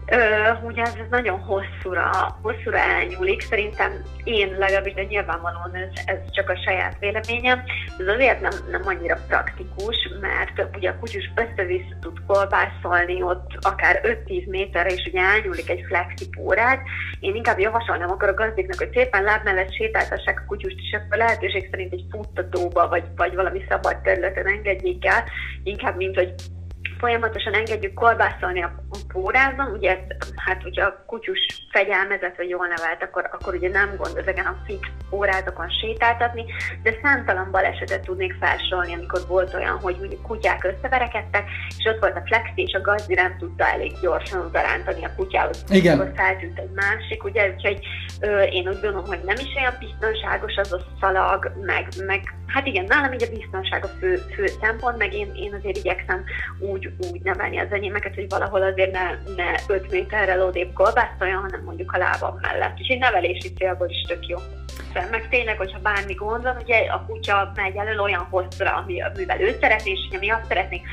[0.08, 0.18] Ö,
[0.63, 3.91] ugye ez nagyon hosszúra, hosszúra elnyúlik, szerintem
[4.24, 7.63] én legalábbis, de nyilvánvalóan ez, ez csak a saját véleményem,
[8.00, 14.02] ez azért nem, nem annyira praktikus, mert ugye a kutyus össze-vissza tud kolbászolni ott akár
[14.28, 16.82] 5-10 méterre, és ugye elnyúlik egy flexi pórát.
[17.20, 21.18] Én inkább javasolnám akkor a gazdiknak, hogy szépen láb mellett sétáltassák a kutyust, és akkor
[21.18, 25.24] lehetőség szerint egy futtatóba, vagy, vagy valami szabad területen engedjék el,
[25.63, 26.34] inkább mint hogy
[26.97, 28.75] folyamatosan engedjük kolbászolni a
[29.08, 29.97] pórázon, ugye
[30.36, 31.39] hát hogyha a kutyus
[31.71, 36.45] fegyelmezett vagy jól nevelt, akkor, akkor ugye nem gond ezeken a fix órázokon sétáltatni,
[36.84, 41.43] de számtalan balesetet tudnék felsorolni, amikor volt olyan, hogy mondjuk kutyák összeverekedtek,
[41.77, 45.63] és ott volt a flexi, és a gazdi nem tudta elég gyorsan udarántani a kutyához,
[45.69, 45.99] Igen.
[45.99, 47.79] akkor feltűnt egy másik, ugye, úgyhogy
[48.19, 52.65] ö, én úgy gondolom, hogy nem is olyan biztonságos az a szalag, meg, meg hát
[52.65, 56.23] igen, nálam így a biztonság a fő, fő szempont, meg én, én azért igyekszem
[56.60, 61.63] úgy, úgy nevelni az enyémeket, hogy valahol azért ne, ne 5 méterrel odébb kolbászoljon, hanem
[61.63, 62.79] mondjuk a lábam mellett.
[62.79, 64.38] És egy nevelési célból is tök jó.
[65.12, 69.58] Meg tényleg, hogyha bármi gond van, ugye a kutya megy elő olyan hosszra, amivel ő
[69.62, 70.88] szeretné, és ugye mi azt szeretnénk,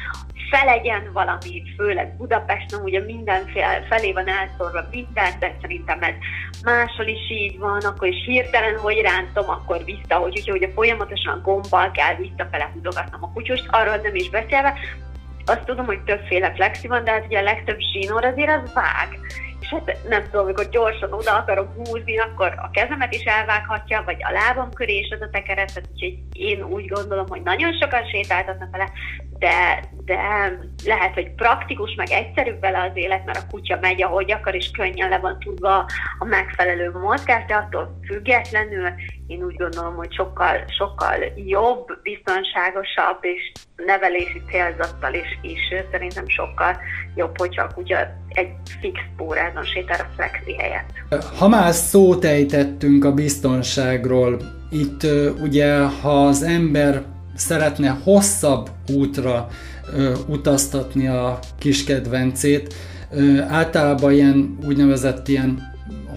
[0.50, 6.14] felegyen valami, főleg Budapesten, ugye mindenféle felé van elszorva minden, de szerintem ez
[6.62, 11.40] máshol is így van, akkor is hirtelen, hogy rántom, akkor vissza, hogy ugye, ugye folyamatosan
[11.42, 14.74] gombbal kell visszafele húzogatnom a kutyust, arról nem is beszélve,
[15.44, 19.18] azt tudom, hogy többféle flexi van, de hát ugye a legtöbb zsinór azért az vág.
[19.72, 24.32] Hát nem tudom, amikor gyorsan oda akarok húzni, akkor a kezemet is elvághatja, vagy a
[24.32, 28.90] lábam köré is az a tekeret, úgyhogy én úgy gondolom, hogy nagyon sokan sétáltatnak vele,
[29.38, 30.18] de, de
[30.84, 34.70] lehet, hogy praktikus, meg egyszerűbb vele az élet, mert a kutya megy, ahogy akar, és
[34.70, 35.86] könnyen le van tudva
[36.18, 38.88] a megfelelő mozgás, de attól függetlenül
[39.26, 45.60] én úgy gondolom, hogy sokkal, sokkal jobb, biztonságosabb és nevelési célzattal is, is
[45.90, 46.76] szerintem sokkal
[47.14, 47.96] jobb, hogyha a kutya
[48.28, 50.90] egy fix pórázon sétál a flexi helyett.
[51.38, 54.36] Ha már szót ejtettünk a biztonságról,
[54.70, 55.02] itt
[55.40, 57.02] ugye, ha az ember
[57.34, 59.48] szeretne hosszabb útra
[59.97, 62.75] ö, utaztatni a kis kedvencét,
[63.11, 65.71] ö, általában ilyen úgynevezett ilyen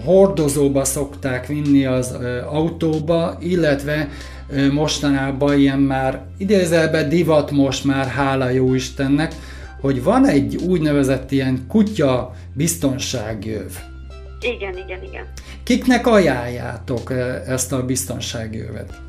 [0.04, 4.08] hordozóba szokták vinni az ö, autóba, illetve
[4.48, 9.34] ö, mostanában ilyen már idézelbe divat most már, hála jó Istennek,
[9.80, 13.70] hogy van egy úgynevezett ilyen kutya biztonságjöv.
[14.40, 15.24] Igen, igen, igen.
[15.62, 17.12] Kiknek ajánljátok
[17.46, 19.05] ezt a biztonságjövet?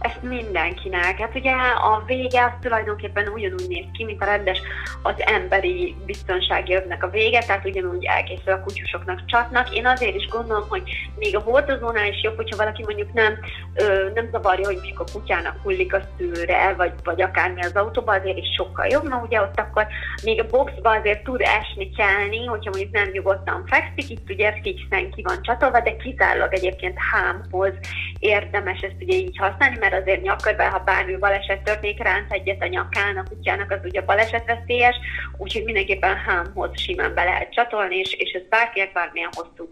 [0.00, 1.18] Ezt mindenkinek.
[1.18, 1.52] Hát ugye
[1.90, 4.60] a vége az tulajdonképpen ugyanúgy néz ki, mint a rendes
[5.02, 9.74] az emberi biztonsági övnek a vége, tehát ugyanúgy elkészül a kutyusoknak csatnak.
[9.76, 10.82] Én azért is gondolom, hogy
[11.18, 13.38] még a hordozónál is jobb, hogyha valaki mondjuk nem,
[13.74, 18.12] ö, nem zavarja, hogy mondjuk a kutyának hullik a szőre, vagy, vagy akármi az autóba,
[18.12, 19.86] azért is sokkal jobb, mert ugye ott akkor
[20.22, 25.10] még a boxba azért tud esni, kelni, hogyha mondjuk nem nyugodtan fekszik, itt ugye fixen
[25.10, 27.72] ki van csatolva, de kizárólag egyébként hámhoz
[28.18, 32.66] érdemes ezt ugye így használni, mert azért nyakörben, ha bármi baleset történik, ránc egyet a
[32.66, 34.96] nyakán, a kutyának az ugye balesetveszélyes,
[35.36, 39.68] úgyhogy mindenképpen hámhoz simán be lehet csatolni, és, és ez bárkinek bármilyen hosszú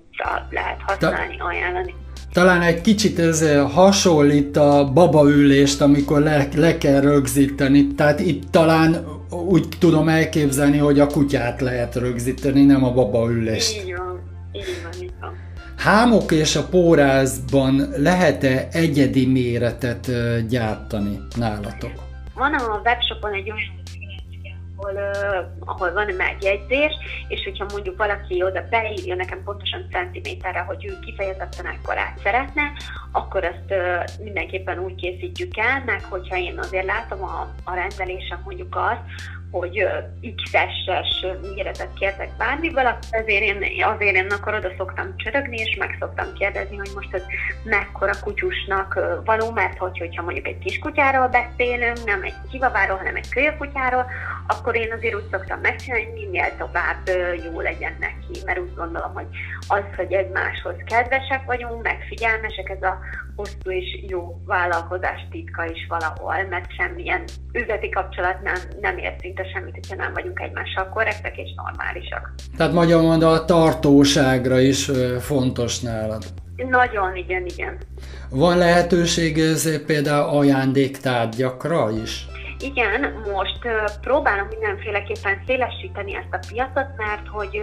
[0.50, 1.94] lehet használni, ajánlani.
[2.32, 7.86] Talán egy kicsit ez hasonlít a babaülést, amikor le, le kell rögzíteni.
[7.86, 13.76] Tehát itt talán úgy tudom elképzelni, hogy a kutyát lehet rögzíteni, nem a babaülést.
[13.76, 14.20] Így van,
[14.52, 15.45] így van, így van.
[15.76, 20.10] Hámok és a pórázban lehet-e egyedi méretet
[20.48, 21.92] gyártani nálatok?
[22.34, 23.84] Van a webshopon egy olyan
[24.76, 26.92] ahol, uh, ahol van egy megjegyzés,
[27.28, 32.62] és hogyha mondjuk valaki oda beírja nekem pontosan centiméterre, hogy ő kifejezetten ekkorát szeretne,
[33.12, 38.40] akkor azt uh, mindenképpen úgy készítjük el, meg hogyha én azért látom a, a rendelésem
[38.44, 39.00] mondjuk azt,
[39.50, 39.86] hogy
[40.36, 46.32] X-es méretet kértek bármiből, azért én, azért én akkor oda szoktam csörögni, és meg szoktam
[46.32, 47.22] kérdezni, hogy most ez
[47.64, 53.28] mekkora kutyusnak való, mert hogy, hogyha mondjuk egy kiskutyáról beszélünk, nem egy kivaváról, hanem egy
[53.28, 54.06] kölyökutyáról,
[54.46, 57.10] akkor én azért úgy szoktam megcsinálni, hogy minél tovább
[57.44, 59.26] jó legyen neki, mert úgy gondolom, hogy
[59.68, 62.98] az, hogy egymáshoz kedvesek vagyunk, megfigyelmesek, ez a
[63.36, 69.44] hosszú és jó vállalkozás titka is valahol, mert semmilyen üzleti kapcsolat nem, nem ér szinte
[69.54, 72.34] semmit, hogyha nem vagyunk egymással korrektek és normálisak.
[72.56, 76.24] Tehát magyar mondva a tartóságra is fontos nálad.
[76.56, 77.78] Nagyon, igen, igen.
[78.30, 82.26] Van lehetőség ez például ajándéktárgyakra is?
[82.58, 83.58] Igen, most
[84.00, 87.62] próbálom mindenféleképpen szélesíteni ezt a piacot, mert hogy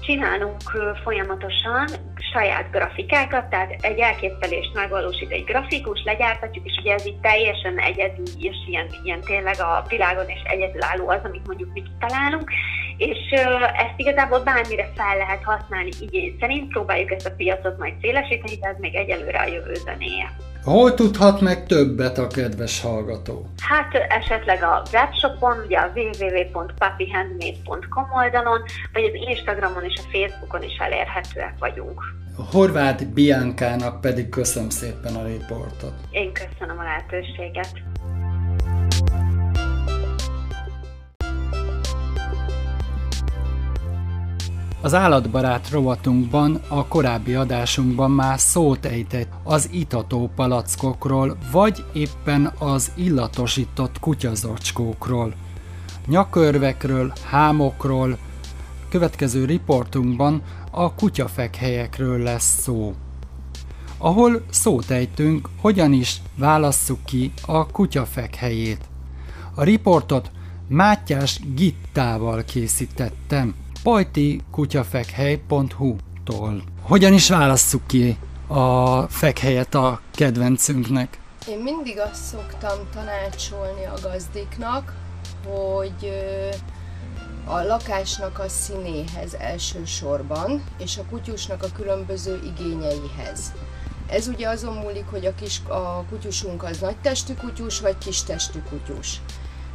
[0.00, 0.56] csinálunk
[1.04, 1.86] folyamatosan
[2.32, 8.22] saját grafikákat, tehát egy elképzelést megvalósít egy grafikus, legyártatjuk, és ugye ez így teljesen egyedi,
[8.38, 12.50] és ilyen, ilyen tényleg a világon és egyedülálló az, amit mondjuk mi találunk,
[12.96, 13.30] és
[13.76, 18.68] ezt igazából bármire fel lehet használni igény szerint, próbáljuk ezt a piacot majd szélesíteni, de
[18.68, 20.36] ez még egyelőre a jövő zenéje.
[20.68, 23.46] Hol tudhat meg többet a kedves hallgató?
[23.60, 30.76] Hát esetleg a webshopon, ugye a www.papihandmade.com oldalon, vagy az Instagramon és a Facebookon is
[30.78, 32.02] elérhetőek vagyunk.
[32.50, 35.94] Horváth Biankának pedig köszönöm szépen a riportot.
[36.10, 37.72] Én köszönöm a lehetőséget.
[44.80, 52.92] Az állatbarát rovatunkban, a korábbi adásunkban már szót ejtett az itató palackokról, vagy éppen az
[52.94, 55.34] illatosított kutyazacskókról,
[56.06, 58.18] nyakörvekről, hámokról,
[58.88, 62.94] következő riportunkban a kutyafekhelyekről lesz szó.
[63.98, 68.80] Ahol szót ejtünk, hogyan is válasszuk ki a kutyafekhelyét.
[69.54, 70.30] A riportot
[70.68, 76.62] Mátyás Gittával készítettem pajtikutyafekhely.hu-tól.
[76.82, 81.18] Hogyan is válasszuk ki a fekhelyet a kedvencünknek?
[81.48, 84.94] Én mindig azt szoktam tanácsolni a gazdiknak,
[85.46, 86.12] hogy
[87.44, 93.52] a lakásnak a színéhez elsősorban, és a kutyusnak a különböző igényeihez.
[94.06, 99.20] Ez ugye azon múlik, hogy a, kis, a kutyusunk az nagytestű kutyus, vagy kistestű kutyus.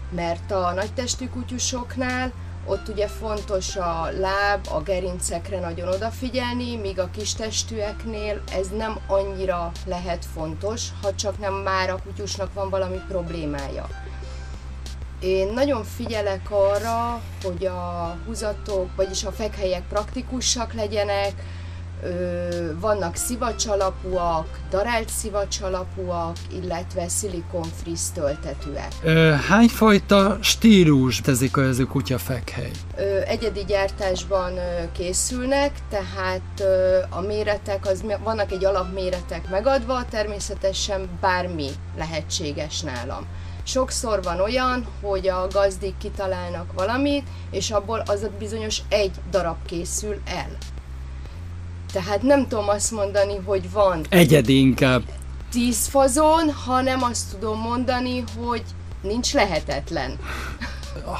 [0.10, 2.32] Mert a nagytestű kutyusoknál
[2.66, 9.72] ott ugye fontos a láb, a gerincekre nagyon odafigyelni, míg a kistestűeknél ez nem annyira
[9.86, 13.88] lehet fontos, ha csak nem már a kutyusnak van valami problémája.
[15.20, 21.34] Én nagyon figyelek arra, hogy a húzatok, vagyis a fekhelyek praktikusak legyenek,
[22.80, 28.94] vannak szivacsalapúak, darált szivacsalapúak, illetve szilikon-friss töltetőek.
[29.48, 32.72] Hányfajta stílus tezik a kutya fekhely?
[33.26, 34.54] Egyedi gyártásban
[34.92, 36.64] készülnek, tehát
[37.10, 43.28] a méretek, az, vannak egy alapméretek megadva, természetesen bármi lehetséges nálam.
[43.66, 49.58] Sokszor van olyan, hogy a gazdik kitalálnak valamit, és abból az a bizonyos egy darab
[49.66, 50.58] készül el.
[51.94, 55.02] Tehát nem tudom azt mondani, hogy van egyedi inkább
[55.52, 58.64] tíz fazon, hanem azt tudom mondani, hogy
[59.02, 60.18] nincs lehetetlen.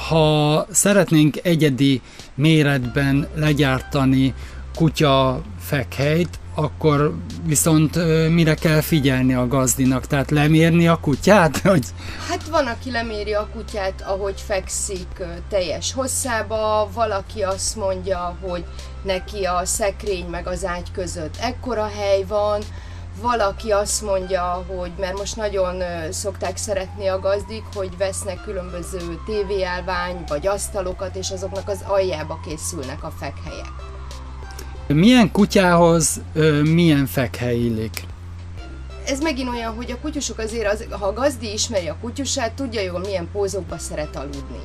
[0.08, 2.02] Ha szeretnénk egyedi
[2.34, 4.34] méretben legyártani
[4.74, 10.06] kutya fekhelyt, akkor viszont mire kell figyelni a gazdinak?
[10.06, 11.58] Tehát lemérni a kutyát?
[11.70, 11.84] Hogy...
[12.28, 18.64] Hát van, aki leméri a kutyát, ahogy fekszik teljes hosszába, valaki azt mondja, hogy
[19.04, 22.62] neki a szekrény meg az ágy között ekkora hely van,
[23.20, 30.24] valaki azt mondja, hogy mert most nagyon szokták szeretni a gazdik, hogy vesznek különböző tévéállvány
[30.28, 33.72] vagy asztalokat, és azoknak az aljába készülnek a fekhelyek.
[34.86, 36.20] Milyen kutyához
[36.62, 38.04] milyen fekhely illik?
[39.06, 42.80] Ez megint olyan, hogy a kutyusok azért, az, ha a gazdi ismeri a kutyusát, tudja
[42.80, 44.62] jól milyen pózokba szeret aludni.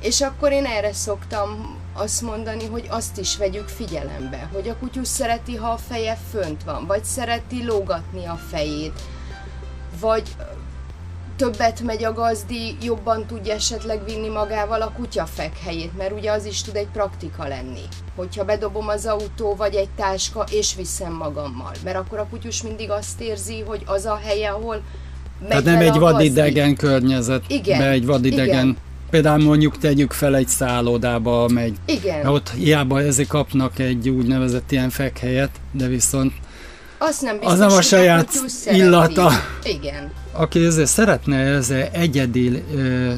[0.00, 5.08] És akkor én erre szoktam azt mondani, hogy azt is vegyük figyelembe, hogy a kutyus
[5.08, 9.00] szereti, ha a feje fönt van, vagy szereti lógatni a fejét,
[10.00, 10.22] vagy
[11.36, 16.44] többet megy a gazdi, jobban tudja esetleg vinni magával a kutyafek helyét, mert ugye az
[16.44, 17.84] is tud egy praktika lenni.
[18.16, 21.72] Hogyha bedobom az autó, vagy egy táska, és viszem magammal.
[21.84, 24.82] Mert akkor a kutyus mindig azt érzi, hogy az a helye, ahol
[25.40, 28.76] megy Tehát nem egy vadidegen környezet, igen, be egy vadidegen igen.
[29.10, 31.76] Például mondjuk tegyük fel egy szállodába megy.
[31.84, 32.26] Igen.
[32.26, 36.32] Ott hiába ezek kapnak egy úgynevezett ilyen fekhelyet, de viszont
[36.98, 38.28] az nem, biztos, az nem a saját
[38.66, 39.30] illata.
[39.62, 40.12] Igen.
[40.32, 42.64] Aki ezzel szeretne ezzel egyedi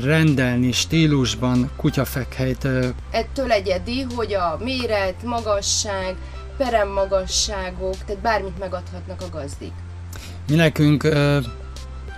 [0.03, 2.69] rendelni stílusban kutyafekhelyt.
[3.11, 6.15] Ettől egyedi, hogy a méret, magasság,
[6.57, 9.73] peremmagasságok, tehát bármit megadhatnak a gazdik.
[10.49, 11.09] Mi nekünk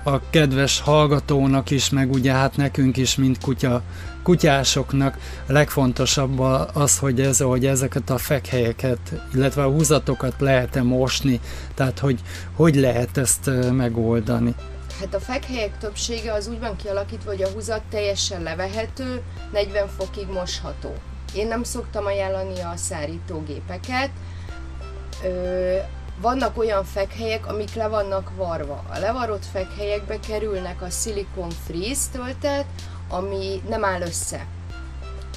[0.03, 3.83] a kedves hallgatónak is, meg ugye hát nekünk is, mint kutya,
[4.23, 6.39] kutyásoknak legfontosabb
[6.73, 8.99] az, hogy, ez, hogy ezeket a fekhelyeket,
[9.35, 11.41] illetve a húzatokat lehet-e mosni,
[11.75, 12.21] tehát hogy
[12.57, 14.55] hogy lehet ezt megoldani.
[15.01, 19.23] Hát a fekhelyek többsége az úgy van kialakítva, hogy a húzat teljesen levehető,
[19.53, 20.95] 40 fokig mosható.
[21.35, 24.11] Én nem szoktam ajánlani a szárítógépeket,
[26.21, 28.85] vannak olyan fekhelyek, amik le vannak varva.
[28.89, 32.67] A levarott fekhelyekbe kerülnek a szilikon freeze töltet,
[33.09, 34.47] ami nem áll össze.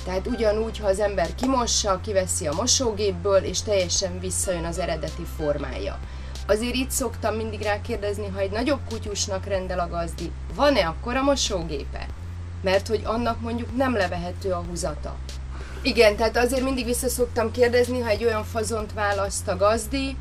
[0.06, 6.00] Tehát ugyanúgy, ha az ember kimossa, kiveszi a mosógépből, és teljesen visszajön az eredeti formája.
[6.48, 11.24] Azért itt szoktam mindig rákérdezni, ha egy nagyobb kutyusnak rendel a gazdi, van-e akkor a
[11.24, 12.08] mosógépe?
[12.62, 15.16] Mert hogy annak mondjuk nem levehető a húzata.
[15.82, 20.18] Igen, tehát azért mindig vissza szoktam kérdezni, ha egy olyan fazont választ a gazdi,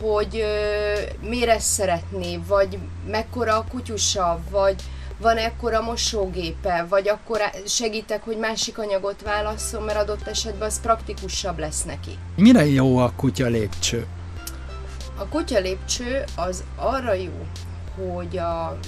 [0.00, 2.78] hogy ö, mire szeretné, vagy
[3.10, 4.82] mekkora a kutyusa, vagy
[5.18, 11.58] van ekkora mosógépe, vagy akkor segítek, hogy másik anyagot válasszon, mert adott esetben az praktikusabb
[11.58, 12.18] lesz neki.
[12.36, 14.06] Mire jó a kutya lépcső?
[15.18, 17.46] A kutya lépcső az arra jó,
[17.96, 18.78] hogy a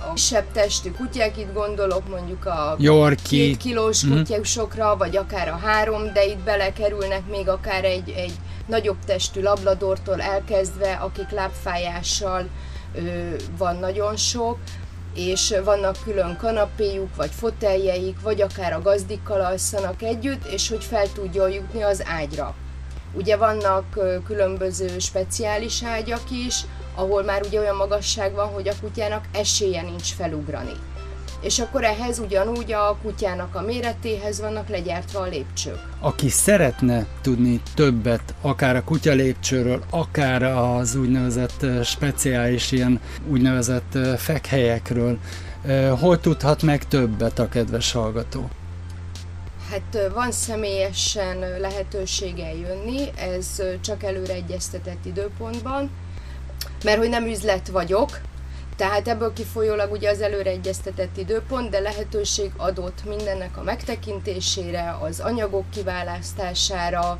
[0.00, 3.28] a kisebb testű kutyák, itt gondolok mondjuk a Yorkie.
[3.28, 4.10] két kilós mm.
[4.16, 8.32] kutyusokra, vagy akár a három, de itt belekerülnek még akár egy, egy
[8.66, 12.48] nagyobb testű labladortól elkezdve, akik lábfájással
[13.58, 14.58] van nagyon sok,
[15.14, 21.12] és vannak külön kanapéjuk, vagy foteljeik, vagy akár a gazdikkal alszanak együtt, és hogy fel
[21.12, 22.54] tudjon jutni az ágyra.
[23.12, 23.84] Ugye vannak
[24.24, 26.60] különböző speciális ágyak is,
[26.94, 30.72] ahol már ugye olyan magasság van, hogy a kutyának esélye nincs felugrani
[31.40, 35.78] és akkor ehhez ugyanúgy a kutyának a méretéhez vannak legyártva a lépcsők.
[36.00, 45.18] Aki szeretne tudni többet, akár a kutya lépcsőről, akár az úgynevezett speciális ilyen úgynevezett fekhelyekről,
[46.00, 48.48] hol tudhat meg többet a kedves hallgató?
[49.70, 55.90] Hát van személyesen lehetősége jönni, ez csak előre egyeztetett időpontban,
[56.84, 58.20] mert hogy nem üzlet vagyok,
[58.76, 65.20] tehát ebből kifolyólag ugye az előre egyeztetett időpont, de lehetőség adott mindennek a megtekintésére, az
[65.20, 67.18] anyagok kiválasztására,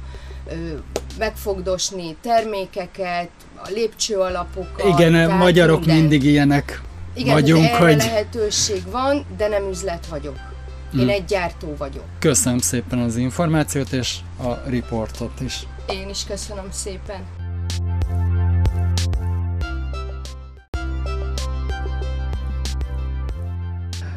[1.19, 4.99] megfogdosni termékeket, a lépcső alapokat.
[4.99, 5.97] Igen, magyarok minden.
[5.97, 6.83] mindig ilyenek
[7.15, 7.97] Igen, vagyunk, erre hogy...
[7.97, 10.37] lehetőség van, de nem üzlet vagyok.
[10.95, 11.09] Én hmm.
[11.09, 12.05] egy gyártó vagyok.
[12.19, 15.67] Köszönöm szépen az információt és a riportot is.
[15.89, 17.36] Én is köszönöm szépen.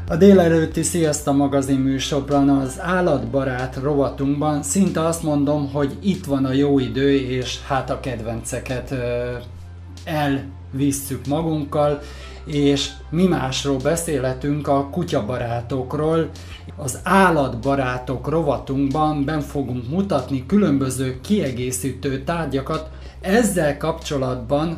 [0.10, 6.52] A délelőtti Sziasztok magazin műsorban az állatbarát rovatunkban szinte azt mondom, hogy itt van a
[6.52, 8.94] jó idő, és hát a kedvenceket
[10.04, 12.02] elvisszük magunkkal,
[12.46, 16.30] és mi másról beszélhetünk a kutyabarátokról.
[16.76, 22.90] Az állatbarátok rovatunkban ben fogunk mutatni különböző kiegészítő tárgyakat.
[23.22, 24.78] Ezzel kapcsolatban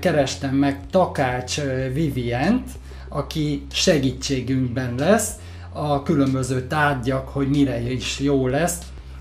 [0.00, 1.60] kerestem meg Takács
[1.92, 2.70] Vivient,
[3.08, 5.30] aki segítségünkben lesz.
[5.72, 8.78] a különböző tárgyak, hogy mire is jó lesz.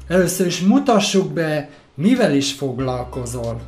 [0.08, 3.62] Először is mutassuk be, mivel is foglalkozol.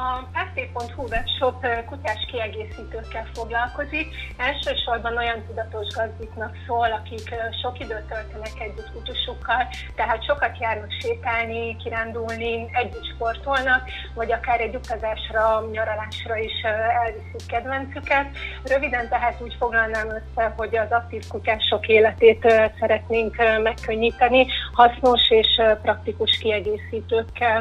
[0.00, 4.06] A pásté.hu webshop kutyás kiegészítőkkel foglalkozik.
[4.36, 9.62] Elsősorban olyan tudatos gazdiknak szól, akik sok időt töltenek együtt kutyusukkal,
[9.94, 13.82] tehát sokat járnak sétálni, kirándulni, együtt sportolnak,
[14.14, 16.62] vagy akár egy utazásra, nyaralásra is
[17.02, 18.26] elviszik kedvencüket.
[18.64, 22.42] Röviden tehát úgy foglalnám össze, hogy az aktív kutyások életét
[22.80, 27.60] szeretnénk megkönnyíteni hasznos és praktikus kiegészítőkkel.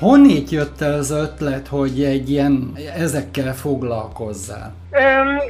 [0.00, 4.78] Honnét jött el az ötlet, hogy egy ilyen ezekkel foglalkozzál?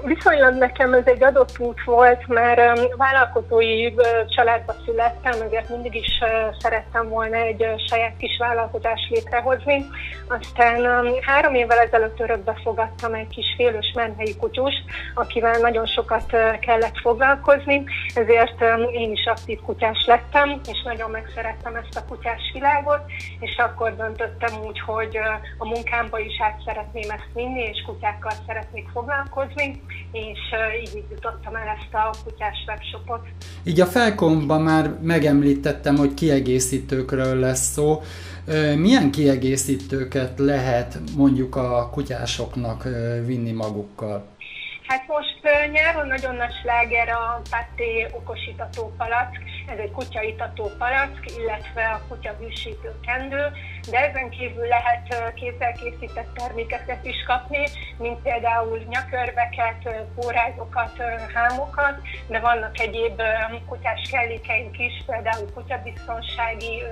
[0.04, 3.94] Viszonylag nekem ez egy adott út volt, mert vállalkozói
[4.28, 6.08] családba születtem, ezért mindig is
[6.58, 9.86] szerettem volna egy saját kis vállalkozást létrehozni.
[10.28, 14.82] Aztán három évvel ezelőtt örökbe fogadtam egy kis félős menhelyi kutyust,
[15.14, 17.84] akivel nagyon sokat kellett foglalkozni,
[18.14, 23.00] ezért én is aktív kutyás lettem, és nagyon megszerettem ezt a kutyás világot,
[23.40, 25.16] és akkor döntöttem úgy, hogy
[25.58, 29.80] a munkámba is át szeretném ezt vinni, és kutyákkal szeretnék foglalkozni
[30.12, 30.38] és
[30.84, 33.26] így jutottam el ezt a kutyás webshopot.
[33.64, 38.02] Így a felkomban már megemlítettem, hogy kiegészítőkről lesz szó.
[38.76, 42.82] Milyen kiegészítőket lehet mondjuk a kutyásoknak
[43.26, 44.28] vinni magukkal?
[44.86, 51.84] Hát most nyáron nagyon nagy sláger a Paté okosítató palack, ez egy kutyaitató palack, illetve
[51.88, 53.42] a kutya hűsítő kendő,
[53.90, 57.64] de ezen kívül lehet kézzel készített termékeket is kapni,
[57.98, 60.96] mint például nyakörveket, pórázokat,
[61.34, 63.22] hámokat, de vannak egyéb
[63.68, 66.82] kutyás kellékeink is, például kutyabiztonsági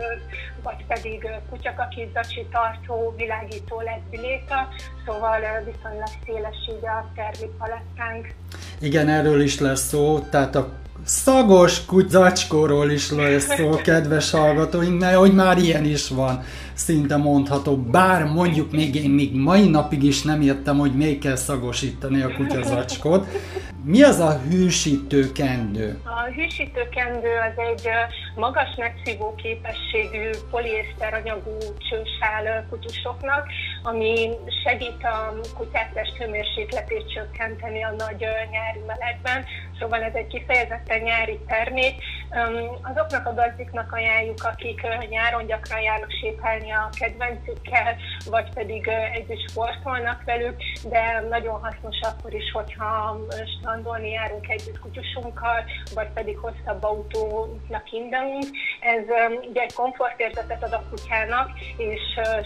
[0.62, 4.68] vagy pedig kutyakakizzacsi tartó, világító biléta,
[5.06, 8.34] szóval viszonylag széles így a termékpalettánk.
[8.80, 10.68] Igen, erről is lesz szó, tehát a
[11.08, 16.42] szagos kutyacskóról is lesz szó, kedves hallgatóink, mert hogy már ilyen is van,
[16.78, 17.76] szinte mondható.
[17.76, 22.34] Bár mondjuk még én még mai napig is nem értem, hogy még kell szagosítani a
[22.36, 23.26] kutyazacskót.
[23.84, 26.00] Mi az a hűsítő kendő?
[26.04, 27.88] A hűsítő kendő az egy
[28.34, 31.56] magas megszívó képességű poliészter anyagú
[31.88, 33.46] csősál kutyusoknak,
[33.82, 34.30] ami
[34.64, 39.44] segít a kutyák hőmérsékletét csökkenteni a nagy nyári melegben.
[39.78, 41.94] Szóval ez egy kifejezetten nyári termék.
[42.82, 47.96] Azoknak a gazdiknak ajánljuk, akik nyáron gyakran járnak sétálni a kedvencükkel,
[48.30, 50.56] vagy pedig együtt sportolnak velük,
[50.90, 53.18] de nagyon hasznos akkor is, hogyha
[53.58, 55.64] strandolni járunk együtt kutyusunkkal,
[55.94, 58.44] vagy pedig hosszabb autónak indulunk.
[58.80, 59.04] Ez
[59.48, 62.00] ugye egy komfortérzetet ad a kutyának, és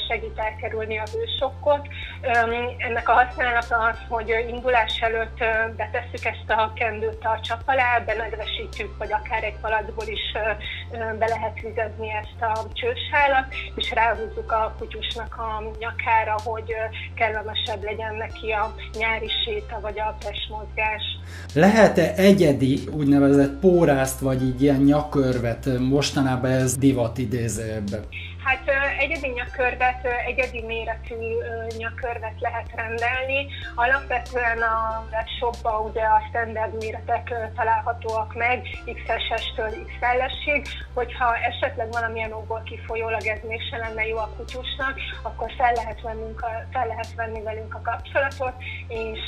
[0.09, 1.89] segít elkerülni a hősokkot.
[2.79, 5.39] Ennek a használata az, hogy indulás előtt
[5.77, 10.33] betesszük ezt a kendőt a csap alá, benedvesítjük, vagy akár egy palacból is
[11.19, 16.73] be lehet vizezni ezt a csősálat, és ráhúzzuk a kutyusnak a nyakára, hogy
[17.15, 21.03] kellemesebb legyen neki a nyári séta, vagy a testmozgás.
[21.55, 25.79] Lehet-e egyedi úgynevezett pórászt, vagy így ilyen nyakörvet?
[25.79, 28.05] Mostanában ez divat idézőjebben.
[28.45, 28.69] Hát
[28.99, 31.15] egyedi nyakörvet, egyedi méretű
[31.77, 33.47] nyakörvet lehet rendelni.
[33.75, 35.05] Alapvetően a
[35.39, 40.67] shopban ugye a standard méretek találhatóak meg, XS-től XL-esig.
[40.95, 46.43] Hogyha esetleg valamilyen okból kifolyólag ez mégse lenne jó a kutyusnak, akkor fel lehet, vennünk
[46.43, 48.55] a, fel lehet venni velünk a kapcsolatot,
[48.89, 49.21] és,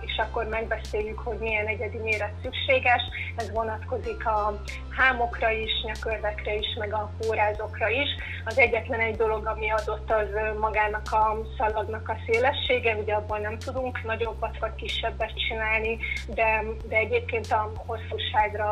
[0.00, 3.02] és akkor megbeszéljük, hogy milyen egyedi méret szükséges.
[3.36, 4.62] Ez vonatkozik a
[4.96, 8.08] hámokra is, nyakörvekre is, meg a pórázokra is.
[8.44, 13.58] Az egyetlen egy dolog, ami adott, az magának a szalagnak a szélessége, ugye abból nem
[13.58, 15.98] tudunk nagyobbat vagy kisebbet csinálni,
[16.34, 18.68] de, de egyébként a hosszúságra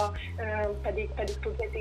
[0.83, 1.79] pedig, pedig tud egy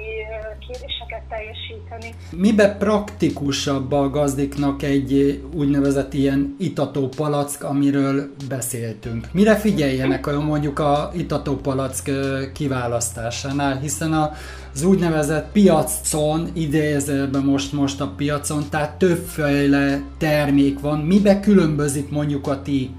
[0.59, 2.13] kéréseket teljesíteni.
[2.31, 9.27] Mibe praktikusabb a gazdiknak egy úgynevezett ilyen itató palack, amiről beszéltünk?
[9.31, 12.11] Mire figyeljenek mondjuk a itató palack
[12.53, 14.31] kiválasztásánál, hiszen a
[14.77, 20.99] az úgynevezett piacon, idézőben most, most a piacon, tehát többféle termék van.
[20.99, 22.91] Mibe különbözik mondjuk a ti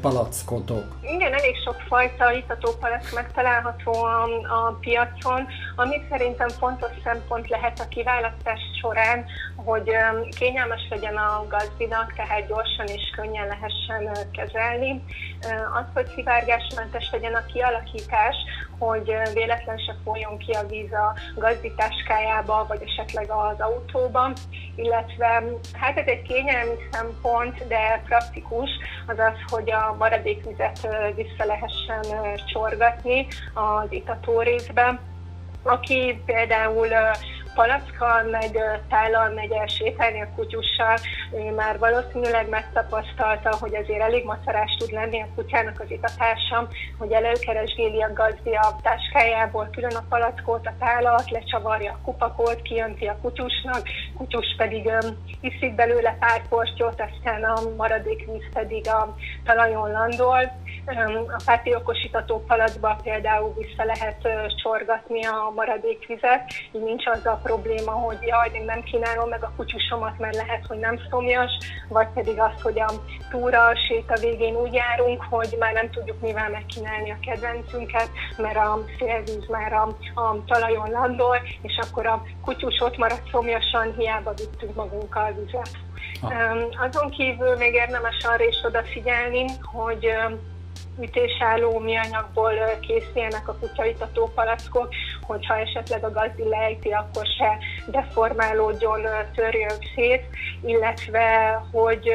[0.00, 0.84] palackotok?
[1.16, 7.88] Igen, elég sok fajta itatópalack megtalálható a, a piacon, ami szerintem fontos szempont lehet a
[7.88, 9.24] kiválasztás során,
[9.56, 9.90] hogy
[10.38, 15.04] kényelmes legyen a gazdinak, tehát gyorsan és könnyen lehessen kezelni.
[15.74, 18.36] Az, hogy szivárgásmentes legyen a kialakítás,
[18.78, 24.32] hogy véletlen se folyjon ki a víz a gazditáskájába, vagy esetleg az autóba,
[24.76, 25.42] illetve
[25.72, 28.70] hát ez egy kényelmi szempont, de praktikus,
[29.06, 35.00] az az, hogy a maradékvizet vissza vissza lehessen csorgatni az itató részbe.
[35.62, 36.88] Aki például
[37.54, 38.50] palackkal, meg
[38.88, 40.96] tállal megy el sétálni a kutyussal,
[41.32, 46.68] ő már valószínűleg megtapasztalta, hogy azért elég macerás tud lenni a kutyának az itatása,
[46.98, 53.06] hogy előkeresgéli a gazdi a táskájából külön a palackot, a tálat, lecsavarja a kupakot, kijönti
[53.06, 53.82] a kutyusnak,
[54.16, 54.92] kutyus pedig
[55.40, 59.14] iszik belőle pár portyot, aztán a maradék víz pedig a
[59.44, 60.64] talajon landol.
[60.86, 64.28] A pátiokosítató palacba például vissza lehet
[64.62, 69.44] csorgatni a maradék vizet, így nincs az a probléma, hogy jaj, még nem kínálom meg
[69.44, 71.50] a kutyusomat, mert lehet, hogy nem szomjas,
[71.88, 72.90] vagy pedig az, hogy a
[73.30, 78.56] túra, a séta végén úgy járunk, hogy már nem tudjuk mivel megkínálni a kedvencünket, mert
[78.56, 84.32] a szélvíz már a, a talajon landol, és akkor a kutyus ott marad szomjasan, hiába
[84.36, 85.70] vittünk magunkkal vizet.
[86.20, 86.88] Ah.
[86.88, 90.14] Azon kívül még érdemes arra is odafigyelni, hogy
[91.00, 94.88] ütésálló műanyagból készüljenek a kutyaitató palackok,
[95.22, 99.02] hogyha esetleg a gazdi lejti, akkor se deformálódjon,
[99.34, 100.24] törjön szét,
[100.64, 102.10] illetve hogy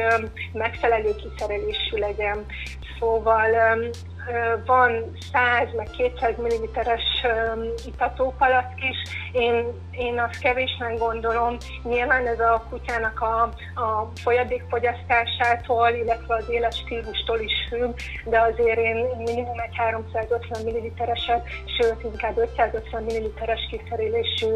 [0.52, 2.46] megfelelő kiszerelésű legyen.
[2.98, 3.78] Szóval
[4.66, 7.02] van 100 meg 200 ml-es
[7.86, 8.96] itatópalack is.
[9.32, 11.56] Én, én azt kevésnek gondolom.
[11.82, 13.42] Nyilván ez a kutyának a,
[13.80, 17.94] a folyadékfogyasztásától, illetve az éles stílustól is függ,
[18.24, 21.46] de azért én minimum egy 350 ml-eset,
[21.78, 24.46] sőt inkább 550 ml-es kiszerelésű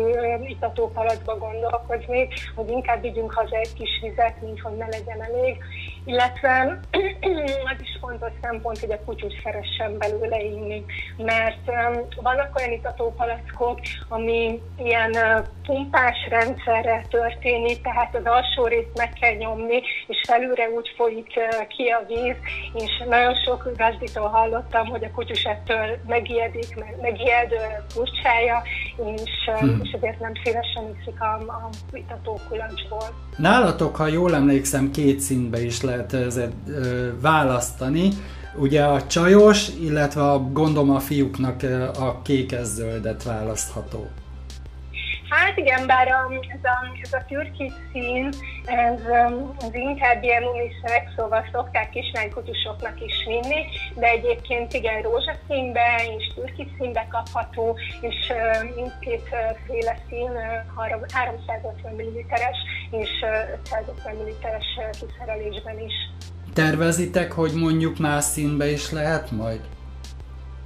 [0.47, 5.62] itatópalackba gondolkoznék, hogy inkább vigyünk haza egy kis vizet, mint hogy ne legyen elég.
[6.07, 6.79] Illetve
[7.73, 10.85] az is fontos szempont, hogy a kutyus szeressen belőle inni,
[11.17, 11.65] mert
[12.23, 15.17] vannak olyan itatópalackok, ami ilyen
[15.63, 21.89] pumpás rendszerre történik, tehát az alsó részt meg kell nyomni, és felülre úgy folyik ki
[21.89, 22.37] a víz,
[22.75, 27.53] és nagyon sok gazdítól hallottam, hogy a kutyus ettől megijedik, megijed
[27.89, 28.63] furcsája,
[29.15, 29.81] és, hmm.
[29.83, 33.26] és ezért nem szívesen iszik a, a itatókulancsból.
[33.37, 36.53] Nálatok, ha jól emlékszem, két színbe is lehet ezért
[37.20, 38.09] választani.
[38.59, 41.62] Ugye a csajos, illetve a, gondolom a fiúknak
[41.99, 44.07] a kékes-zöldet választható.
[45.31, 48.29] Hát igen, bár a, ez, a, ez a türkis szín,
[48.64, 49.01] ez,
[49.59, 53.64] ez inkább ilyen unisex, szóval szokták kislánykutyusoknak is vinni,
[53.95, 58.33] de egyébként igen, rózsaszínbe és türkis színbe kapható, és
[58.74, 59.29] mindkét
[59.66, 60.31] féle szín
[61.12, 62.59] 350 ml-es
[62.91, 63.11] és
[63.62, 64.66] 550 ml-es
[65.01, 65.95] kiszerelésben is.
[66.53, 69.61] Tervezitek, hogy mondjuk más színbe is lehet majd?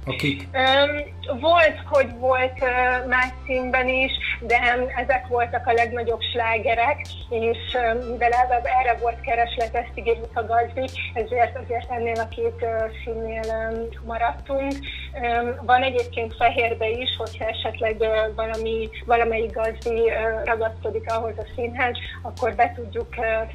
[0.05, 0.47] Akik?
[0.53, 4.57] Um, volt, hogy volt uh, más színben is, de
[4.95, 7.77] ezek voltak a legnagyobb slágerek, és
[8.09, 8.31] mivel
[8.63, 12.65] erre volt kereslet, ezt ígérjük a gazdi, ezért azért ennél a két
[13.03, 13.41] színnél
[14.05, 14.73] maradtunk.
[15.61, 17.97] Van egyébként fehérbe is, hogyha esetleg
[18.35, 20.11] valami, valamelyik gazdi
[20.43, 23.07] ragaszkodik ahhoz a színhez, akkor be tudjuk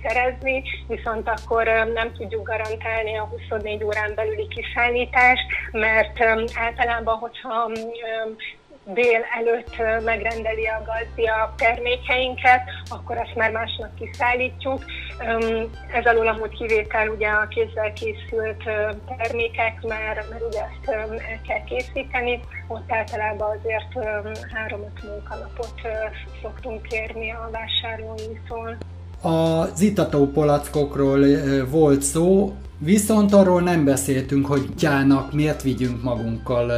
[0.02, 6.22] szerezni, viszont akkor nem tudjuk garantálni a 24 órán belüli kiszállítást, mert
[6.54, 7.70] általában, hogyha
[8.94, 14.84] dél előtt megrendeli a gazdi a termékeinket, akkor azt már másnak kiszállítjuk.
[15.92, 18.62] Ez alól amúgy kivétel ugye a kézzel készült
[19.18, 25.74] termékek, mert, mert ugye ezt el kell készíteni, ott általában azért 3-5 munkanapot
[26.42, 28.76] szoktunk kérni a vásárlóinktól.
[29.22, 31.26] Az itató palackokról
[31.70, 36.72] volt szó, viszont arról nem beszéltünk, hogy gyának miért vigyünk magunkkal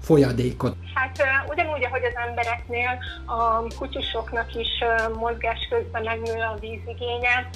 [0.00, 0.76] folyadékot.
[0.94, 4.68] Hát ugyanúgy, ahogy az embereknél, a kutyusoknak is
[5.18, 7.48] mozgás közben megnő a vízigénye,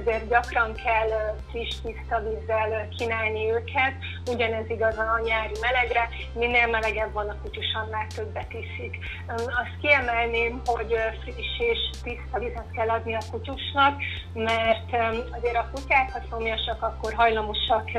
[0.00, 1.10] ezért gyakran kell
[1.50, 3.94] friss, tiszta vízzel kínálni őket.
[4.30, 8.98] Ugyanez igaz a nyári melegre, minél melegebb van a kutyus, annál többet iszik.
[9.36, 13.94] Azt kiemelném, hogy friss és tiszta vizet kell adni a kutyusnak,
[14.34, 14.90] mert
[15.38, 17.90] azért a kutyák, ha szomjasak, akkor hajlamosak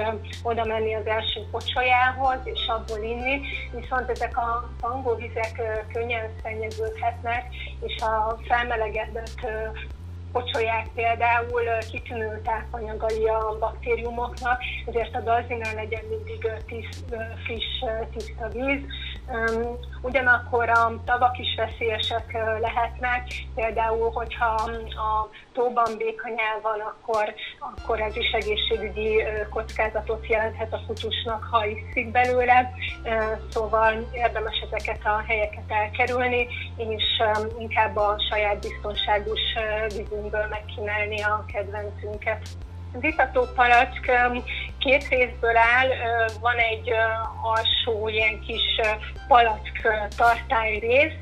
[0.43, 3.41] oda menni az első pocsolyához és abból inni,
[3.71, 5.61] viszont ezek a tangóvizek
[5.93, 7.45] könnyen szennyeződhetnek,
[7.81, 9.47] és a felmelegedett
[10.31, 17.83] pocsolyák például kitűnő tápanyagai a baktériumoknak, ezért a dalzinál legyen mindig tiszt, friss,
[18.13, 18.81] tiszta víz.
[20.01, 28.15] Ugyanakkor a tavak is veszélyesek lehetnek, például, hogyha a tóban békanyál van, akkor, akkor ez
[28.15, 32.71] is egészségügyi kockázatot jelenthet a kutyusnak, ha iszik belőle,
[33.49, 36.47] szóval érdemes ezeket a helyeket elkerülni,
[36.77, 37.03] és
[37.59, 39.41] inkább a saját biztonságos
[39.95, 42.47] vízünkből megkínálni a kedvencünket.
[42.95, 44.11] Az itató palack
[44.79, 45.87] két részből áll,
[46.41, 46.91] van egy
[47.41, 48.79] alsó ilyen kis
[49.27, 49.87] palack
[50.17, 51.13] tartály rész,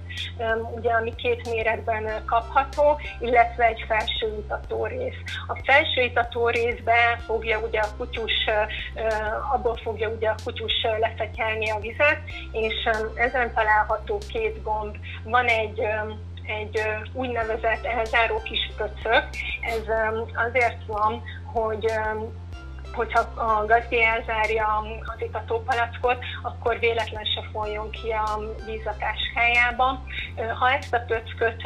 [0.76, 5.18] ugye, ami két méretben kapható, illetve egy felső itató rész.
[5.48, 8.50] A felső itató részben fogja ugye a kutyus,
[9.54, 12.20] abból fogja ugye a kutyus lefetyelni a vizet,
[12.52, 14.96] és ezen található két gomb.
[15.24, 15.82] Van egy
[16.46, 16.82] egy
[17.14, 19.28] úgynevezett elzáró kis pöcök.
[19.62, 19.84] Ez
[20.48, 21.24] azért van,
[21.54, 21.86] hogy
[22.94, 24.84] hogyha a gazdi elzárja
[25.16, 30.04] az itatópalackot, akkor véletlen se folyjon ki a vízakás helyába.
[30.60, 31.62] Ha ezt a pöcköt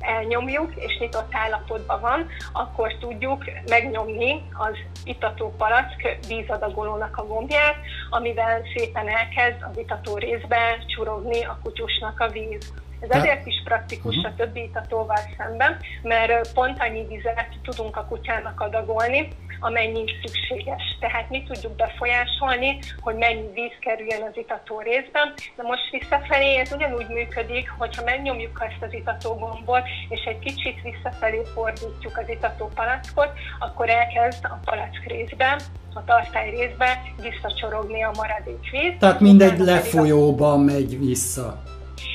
[0.00, 7.76] elnyomjuk, és nyitott állapotban van, akkor tudjuk megnyomni az itatópalack vízadagolónak a gombját,
[8.10, 12.72] amivel szépen elkezd az itató részbe csurogni a kutyusnak a víz.
[13.00, 14.32] Ez azért is praktikus uh-huh.
[14.32, 19.28] a többi itatóval szemben, mert pont annyi vizet tudunk a kutyának adagolni,
[19.60, 20.82] amennyi szükséges.
[21.00, 25.32] Tehát mi tudjuk befolyásolni, hogy mennyi víz kerüljön az itató részben.
[25.56, 30.82] De most visszafelé ez ugyanúgy működik, hogyha megnyomjuk ezt az itató gombot, és egy kicsit
[30.82, 35.58] visszafelé fordítjuk az itató palackot, akkor elkezd a palack részben
[35.94, 38.92] a tartály részbe visszacsorogni a maradék víz.
[38.98, 41.62] Tehát mindegy lefolyóban megy vissza.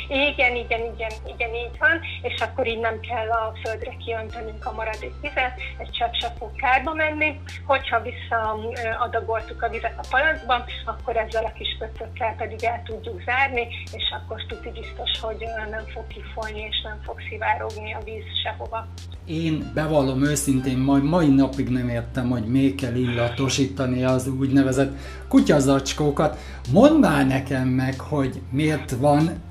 [0.07, 4.71] Igen, igen, igen, igen, így van, és akkor így nem kell a földre kiöntenünk a
[4.71, 7.39] maradék vizet, egy csepp se fog kárba menni.
[7.65, 13.67] Hogyha visszaadagoltuk a vizet a palackban, akkor ezzel a kis pöcökkel pedig el tudjuk zárni,
[13.97, 18.87] és akkor tuti biztos, hogy nem fog kifolni, és nem fog szivárogni a víz sehova.
[19.25, 24.97] Én bevallom őszintén, majd mai napig nem értem, hogy még kell illatosítani az úgynevezett
[25.27, 26.37] kutyazacskókat.
[26.71, 29.41] Mondd már nekem meg, hogy miért van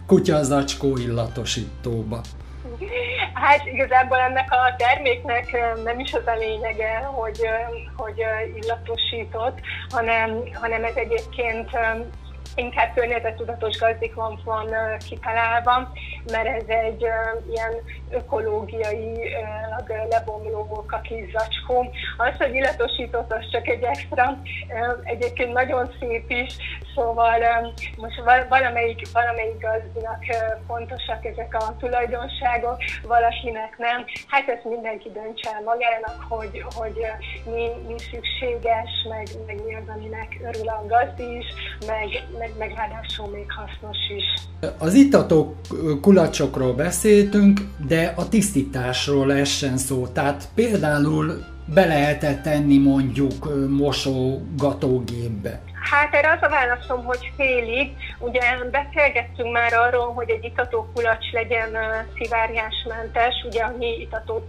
[0.42, 2.20] kutyazacskó illatosítóba?
[3.34, 7.40] Hát igazából ennek a terméknek nem is az a lényege, hogy,
[7.96, 8.22] hogy
[8.62, 11.70] illatosított, hanem, hanem ez egyébként
[12.54, 14.68] inkább környezettudatos gazdik van, van
[15.08, 15.92] kitalálva,
[16.32, 17.06] mert ez egy
[17.50, 17.72] ilyen
[18.10, 19.34] ökológiai
[20.10, 21.90] lebomló kis zacskó.
[22.16, 24.38] Az, hogy illatosított, az csak egy extra,
[25.04, 26.56] egyébként nagyon szép is,
[26.94, 27.38] szóval
[27.96, 30.22] most valamelyik, valamelyik gazdinak
[30.66, 34.04] fontosak ezek a tulajdonságok, valakinek nem.
[34.26, 36.96] Hát ezt mindenki döntse el magának, hogy, hogy
[37.54, 41.46] mi, mi szükséges, meg, meg mi az, aminek örül a gazdi is,
[41.86, 44.26] meg, meg, meg ráadásul még hasznos is.
[44.78, 45.54] Az itató
[46.00, 50.06] kulacsokról beszéltünk, de a tisztításról essen szó.
[50.06, 55.60] Tehát például be lehetett tenni mondjuk mosogatógépbe.
[55.90, 57.96] Hát erre az a válaszom, hogy félig.
[58.18, 61.76] Ugye beszélgettünk már arról, hogy egy itató kulacs legyen
[62.16, 64.44] szivárgásmentes, ugye a mi itató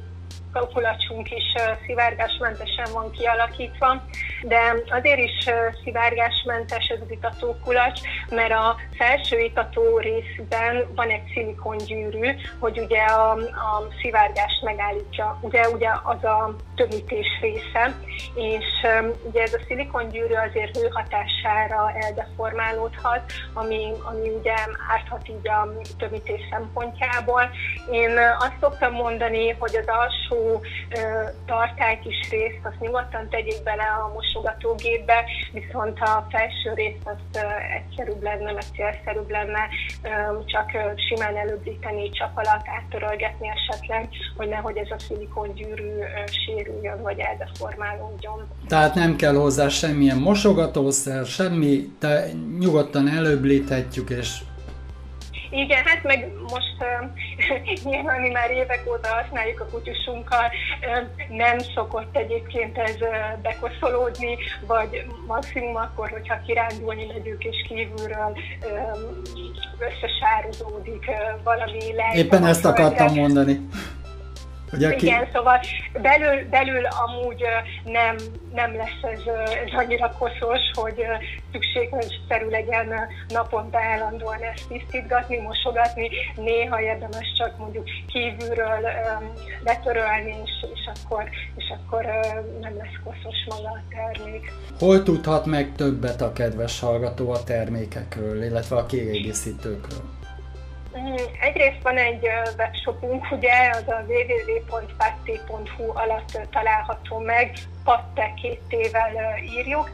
[0.73, 1.43] kulacsunk is
[1.85, 4.03] szivárgásmentesen van kialakítva,
[4.43, 5.49] de azért is
[5.83, 12.29] szivárgásmentes ez az itató kulacs, mert a felső itató részben van egy szilikongyűrű,
[12.59, 15.37] hogy ugye a, a szivárgást megállítja.
[15.41, 17.95] Ugye, ugye az a tömítés része,
[18.35, 18.65] és
[19.23, 24.53] ugye ez a szilikongyűrű azért hő hatására eldeformálódhat, ami, ami ugye
[24.93, 27.49] árthat így a tömítés szempontjából.
[27.91, 30.61] Én azt szoktam mondani, hogy az alsó
[31.45, 37.45] tartály kis részt, azt nyugodtan tegyék bele a mosogatógépbe, viszont a felső részt azt
[37.77, 39.67] egyszerűbb lenne, meg célszerűbb lenne
[40.45, 45.91] csak simán előbbíteni, csap alatt áttörölgetni esetleg, hogy nehogy ez a szilikongyűrű
[46.45, 48.47] sérüljön, vagy eldeformálódjon.
[48.67, 52.25] Tehát nem kell hozzá semmilyen mosogatószer, semmi, te
[52.59, 54.37] nyugodtan előbbíthetjük, és
[55.53, 56.75] igen, hát meg most
[57.89, 60.51] nyilván mi már évek óta használjuk a kutyusunkkal,
[61.29, 62.95] nem szokott egyébként ez
[63.41, 64.37] bekoszolódni,
[64.67, 68.37] vagy maximum akkor, hogyha kirándulni megyünk és kívülről
[69.79, 71.05] összesározódik
[71.43, 72.15] valami lejt.
[72.15, 73.59] Éppen ezt akartam mondani.
[74.73, 75.05] Ugye, ki...
[75.05, 75.59] Igen, szóval
[76.01, 77.43] belül, belül amúgy
[77.83, 78.15] nem,
[78.53, 79.21] nem lesz ez,
[79.65, 81.03] ez annyira koszos, hogy
[81.51, 82.87] szükségszerű legyen
[83.27, 86.09] naponta állandóan ezt tisztítgatni, mosogatni.
[86.35, 88.81] Néha érdemes csak mondjuk kívülről
[89.63, 91.23] letörölni, és, és akkor,
[91.55, 92.05] és akkor
[92.61, 94.51] nem lesz koszos maga a termék.
[94.79, 100.12] Hol tudhat meg többet a kedves hallgató a termékekről, illetve a kiegészítőkről?
[100.97, 102.27] Mm, egyrészt van egy
[102.57, 108.61] webshopunk, ugye, az a www.patti.hu alatt található meg, patte két
[109.43, 109.91] írjuk.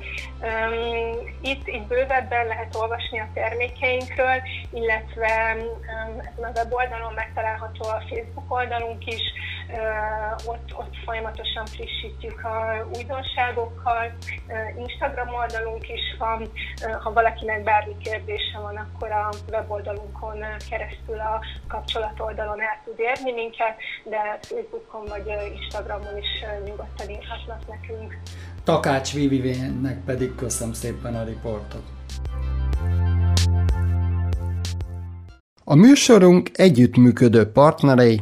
[1.41, 4.41] Itt így bővebben lehet olvasni a termékeinkről,
[4.73, 5.55] illetve
[6.35, 9.21] ezen a weboldalon megtalálható a Facebook oldalunk is,
[10.45, 14.13] ott, ott folyamatosan frissítjük a újdonságokkal.
[14.77, 16.51] Instagram oldalunk is van,
[17.03, 20.39] ha valakinek bármi kérdése van, akkor a weboldalunkon
[20.69, 25.27] keresztül a kapcsolat oldalon el tud érni minket, de Facebookon vagy
[25.61, 28.17] Instagramon is nyugodtan írhatnak nekünk.
[28.63, 31.83] Takács Vivivénnek pedig köszönöm szépen a riportot.
[35.63, 38.21] A műsorunk együttműködő partnerei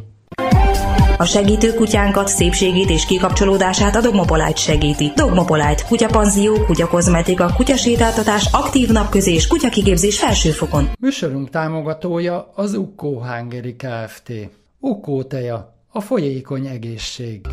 [1.18, 5.12] a segítő kutyánkat, szépségét és kikapcsolódását a Dogmopolite segíti.
[5.14, 10.90] Dogmopolite, kutyapanzió, kutyakozmetika, kutyasétáltatás, aktív napközés, kutyakigépzés felsőfokon.
[11.00, 14.32] Műsorunk támogatója az Ukkó Hungary Kft.
[14.80, 17.46] Ukkó teja, a folyékony egészség.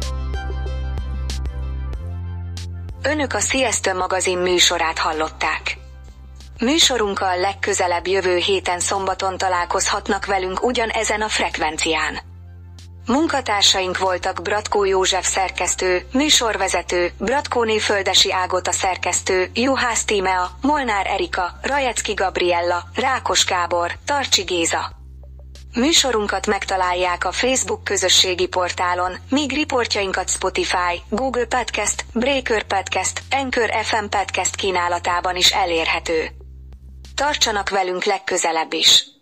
[3.04, 5.78] Önök a Siesta magazin műsorát hallották.
[6.62, 12.34] Műsorunkkal legközelebb jövő héten szombaton találkozhatnak velünk ugyanezen a frekvencián.
[13.06, 22.14] Munkatársaink voltak Bratkó József szerkesztő, műsorvezető, Bratkóné Földesi Ágota szerkesztő, Juhász Tímea, Molnár Erika, Rajecki
[22.14, 24.92] Gabriella, Rákos Gábor, Tarcsi Géza.
[25.74, 34.06] Műsorunkat megtalálják a Facebook közösségi portálon, míg riportjainkat Spotify, Google Podcast, Breaker Podcast, Anchor FM
[34.10, 36.30] Podcast kínálatában is elérhető.
[37.16, 39.15] Tartsanak velünk legközelebb is!